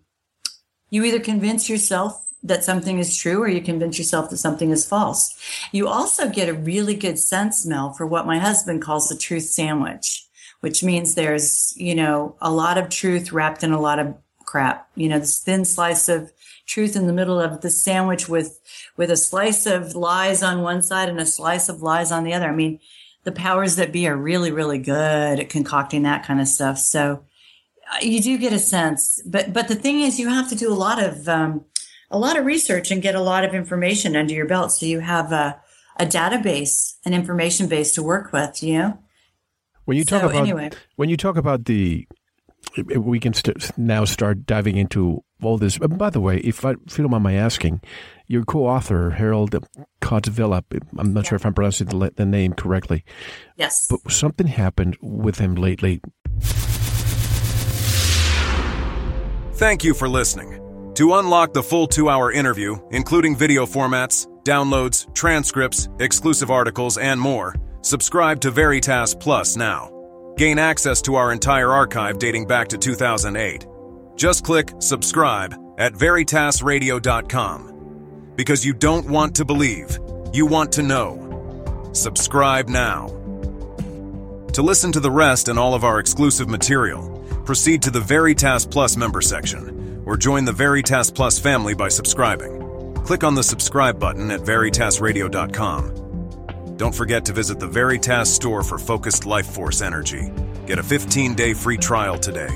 you 0.89 1.03
either 1.03 1.19
convince 1.19 1.69
yourself 1.69 2.27
that 2.43 2.63
something 2.63 2.97
is 2.97 3.17
true 3.17 3.41
or 3.41 3.47
you 3.47 3.61
convince 3.61 3.97
yourself 3.97 4.29
that 4.29 4.37
something 4.37 4.71
is 4.71 4.85
false. 4.85 5.35
You 5.71 5.87
also 5.87 6.29
get 6.29 6.49
a 6.49 6.53
really 6.53 6.95
good 6.95 7.19
sense, 7.19 7.65
Mel, 7.65 7.93
for 7.93 8.05
what 8.05 8.25
my 8.25 8.39
husband 8.39 8.81
calls 8.81 9.09
the 9.09 9.17
truth 9.17 9.43
sandwich, 9.43 10.27
which 10.61 10.83
means 10.83 11.13
there's, 11.13 11.73
you 11.77 11.93
know, 11.93 12.35
a 12.41 12.51
lot 12.51 12.77
of 12.77 12.89
truth 12.89 13.31
wrapped 13.31 13.63
in 13.63 13.71
a 13.71 13.79
lot 13.79 13.99
of 13.99 14.15
crap. 14.45 14.89
You 14.95 15.07
know, 15.07 15.19
this 15.19 15.39
thin 15.39 15.65
slice 15.65 16.09
of 16.09 16.31
truth 16.65 16.95
in 16.95 17.05
the 17.05 17.13
middle 17.13 17.39
of 17.39 17.61
the 17.61 17.69
sandwich 17.69 18.27
with, 18.27 18.59
with 18.97 19.11
a 19.11 19.17
slice 19.17 19.65
of 19.65 19.95
lies 19.95 20.41
on 20.41 20.61
one 20.61 20.81
side 20.81 21.09
and 21.09 21.19
a 21.19 21.25
slice 21.25 21.69
of 21.69 21.81
lies 21.81 22.11
on 22.11 22.23
the 22.23 22.33
other. 22.33 22.49
I 22.49 22.55
mean, 22.55 22.79
the 23.23 23.31
powers 23.31 23.75
that 23.75 23.91
be 23.91 24.07
are 24.07 24.17
really, 24.17 24.51
really 24.51 24.79
good 24.79 25.39
at 25.39 25.49
concocting 25.49 26.03
that 26.03 26.25
kind 26.25 26.41
of 26.41 26.47
stuff. 26.47 26.77
So 26.77 27.23
uh, 27.91 27.97
you 28.01 28.21
do 28.21 28.37
get 28.37 28.53
a 28.53 28.59
sense, 28.59 29.21
but, 29.25 29.53
but 29.53 29.67
the 29.67 29.75
thing 29.75 30.01
is 30.01 30.19
you 30.19 30.29
have 30.29 30.49
to 30.49 30.55
do 30.55 30.71
a 30.71 30.75
lot 30.75 31.01
of, 31.01 31.27
um, 31.27 31.65
a 32.09 32.17
lot 32.17 32.37
of 32.37 32.45
research 32.45 32.91
and 32.91 33.01
get 33.01 33.15
a 33.15 33.21
lot 33.21 33.45
of 33.45 33.53
information 33.53 34.15
under 34.15 34.33
your 34.33 34.47
belt. 34.47 34.71
So 34.71 34.85
you 34.85 34.99
have 34.99 35.31
a, 35.31 35.61
a 35.97 36.05
database, 36.05 36.95
an 37.05 37.13
information 37.13 37.67
base 37.67 37.93
to 37.93 38.03
work 38.03 38.33
with, 38.33 38.63
you 38.63 38.79
know? 38.79 38.99
When 39.85 39.97
you 39.97 40.05
talk 40.05 40.21
So, 40.21 40.29
about 40.29 40.41
anyway. 40.41 40.71
when 40.95 41.09
you 41.09 41.17
talk 41.17 41.37
about 41.37 41.65
the, 41.65 42.07
we 42.95 43.19
can 43.19 43.33
st- 43.33 43.77
now 43.77 44.05
start 44.05 44.45
diving 44.45 44.77
into 44.77 45.23
all 45.43 45.57
this. 45.57 45.77
And 45.77 45.97
by 45.97 46.09
the 46.09 46.21
way, 46.21 46.37
if, 46.37 46.63
I, 46.65 46.71
if 46.85 46.97
you 46.97 47.03
don't 47.03 47.11
mind 47.11 47.23
my 47.23 47.33
asking, 47.33 47.81
your 48.27 48.43
co-author 48.43 49.11
Harold 49.11 49.55
Cotvilla, 50.01 50.63
I'm 50.97 51.13
not 51.13 51.25
sure 51.27 51.35
if 51.35 51.45
I'm 51.45 51.53
pronouncing 51.53 51.87
the, 51.87 52.11
the 52.15 52.25
name 52.25 52.53
correctly, 52.53 53.03
Yes. 53.57 53.87
but 53.89 54.11
something 54.11 54.47
happened 54.47 54.97
with 55.01 55.37
him 55.39 55.55
lately. 55.55 56.01
Thank 59.55 59.83
you 59.83 59.93
for 59.93 60.09
listening. 60.09 60.57
To 60.95 61.13
unlock 61.15 61.53
the 61.53 61.63
full 61.63 61.87
two 61.87 62.09
hour 62.09 62.31
interview, 62.31 62.77
including 62.91 63.35
video 63.35 63.65
formats, 63.65 64.27
downloads, 64.43 65.13
transcripts, 65.13 65.87
exclusive 65.99 66.49
articles, 66.51 66.97
and 66.97 67.19
more, 67.19 67.55
subscribe 67.81 68.39
to 68.41 68.51
Veritas 68.51 69.13
Plus 69.15 69.55
now. 69.55 69.89
Gain 70.37 70.57
access 70.57 71.01
to 71.03 71.15
our 71.15 71.31
entire 71.31 71.71
archive 71.71 72.17
dating 72.17 72.47
back 72.47 72.67
to 72.69 72.77
2008. 72.77 73.67
Just 74.21 74.43
click 74.43 74.71
subscribe 74.77 75.55
at 75.79 75.93
veritasradio.com. 75.93 78.33
Because 78.35 78.63
you 78.63 78.71
don't 78.71 79.09
want 79.09 79.33
to 79.37 79.43
believe, 79.43 79.97
you 80.31 80.45
want 80.45 80.71
to 80.73 80.83
know. 80.83 81.89
Subscribe 81.93 82.69
now. 82.69 83.07
To 84.53 84.61
listen 84.61 84.91
to 84.91 84.99
the 84.99 85.09
rest 85.09 85.47
and 85.47 85.57
all 85.57 85.73
of 85.73 85.83
our 85.83 85.99
exclusive 85.99 86.47
material, 86.47 87.17
proceed 87.45 87.81
to 87.81 87.89
the 87.89 87.99
Veritas 87.99 88.63
Plus 88.63 88.95
member 88.95 89.21
section 89.21 90.03
or 90.05 90.17
join 90.17 90.45
the 90.45 90.53
Veritas 90.53 91.09
Plus 91.09 91.39
family 91.39 91.73
by 91.73 91.89
subscribing. 91.89 92.93
Click 93.03 93.23
on 93.23 93.33
the 93.33 93.41
subscribe 93.41 93.99
button 93.99 94.29
at 94.29 94.41
veritasradio.com. 94.41 96.77
Don't 96.77 96.93
forget 96.93 97.25
to 97.25 97.33
visit 97.33 97.59
the 97.59 97.65
Veritas 97.65 98.31
store 98.31 98.61
for 98.61 98.77
focused 98.77 99.25
life 99.25 99.47
force 99.47 99.81
energy. 99.81 100.31
Get 100.67 100.77
a 100.77 100.83
15 100.83 101.33
day 101.33 101.55
free 101.55 101.77
trial 101.77 102.19
today 102.19 102.55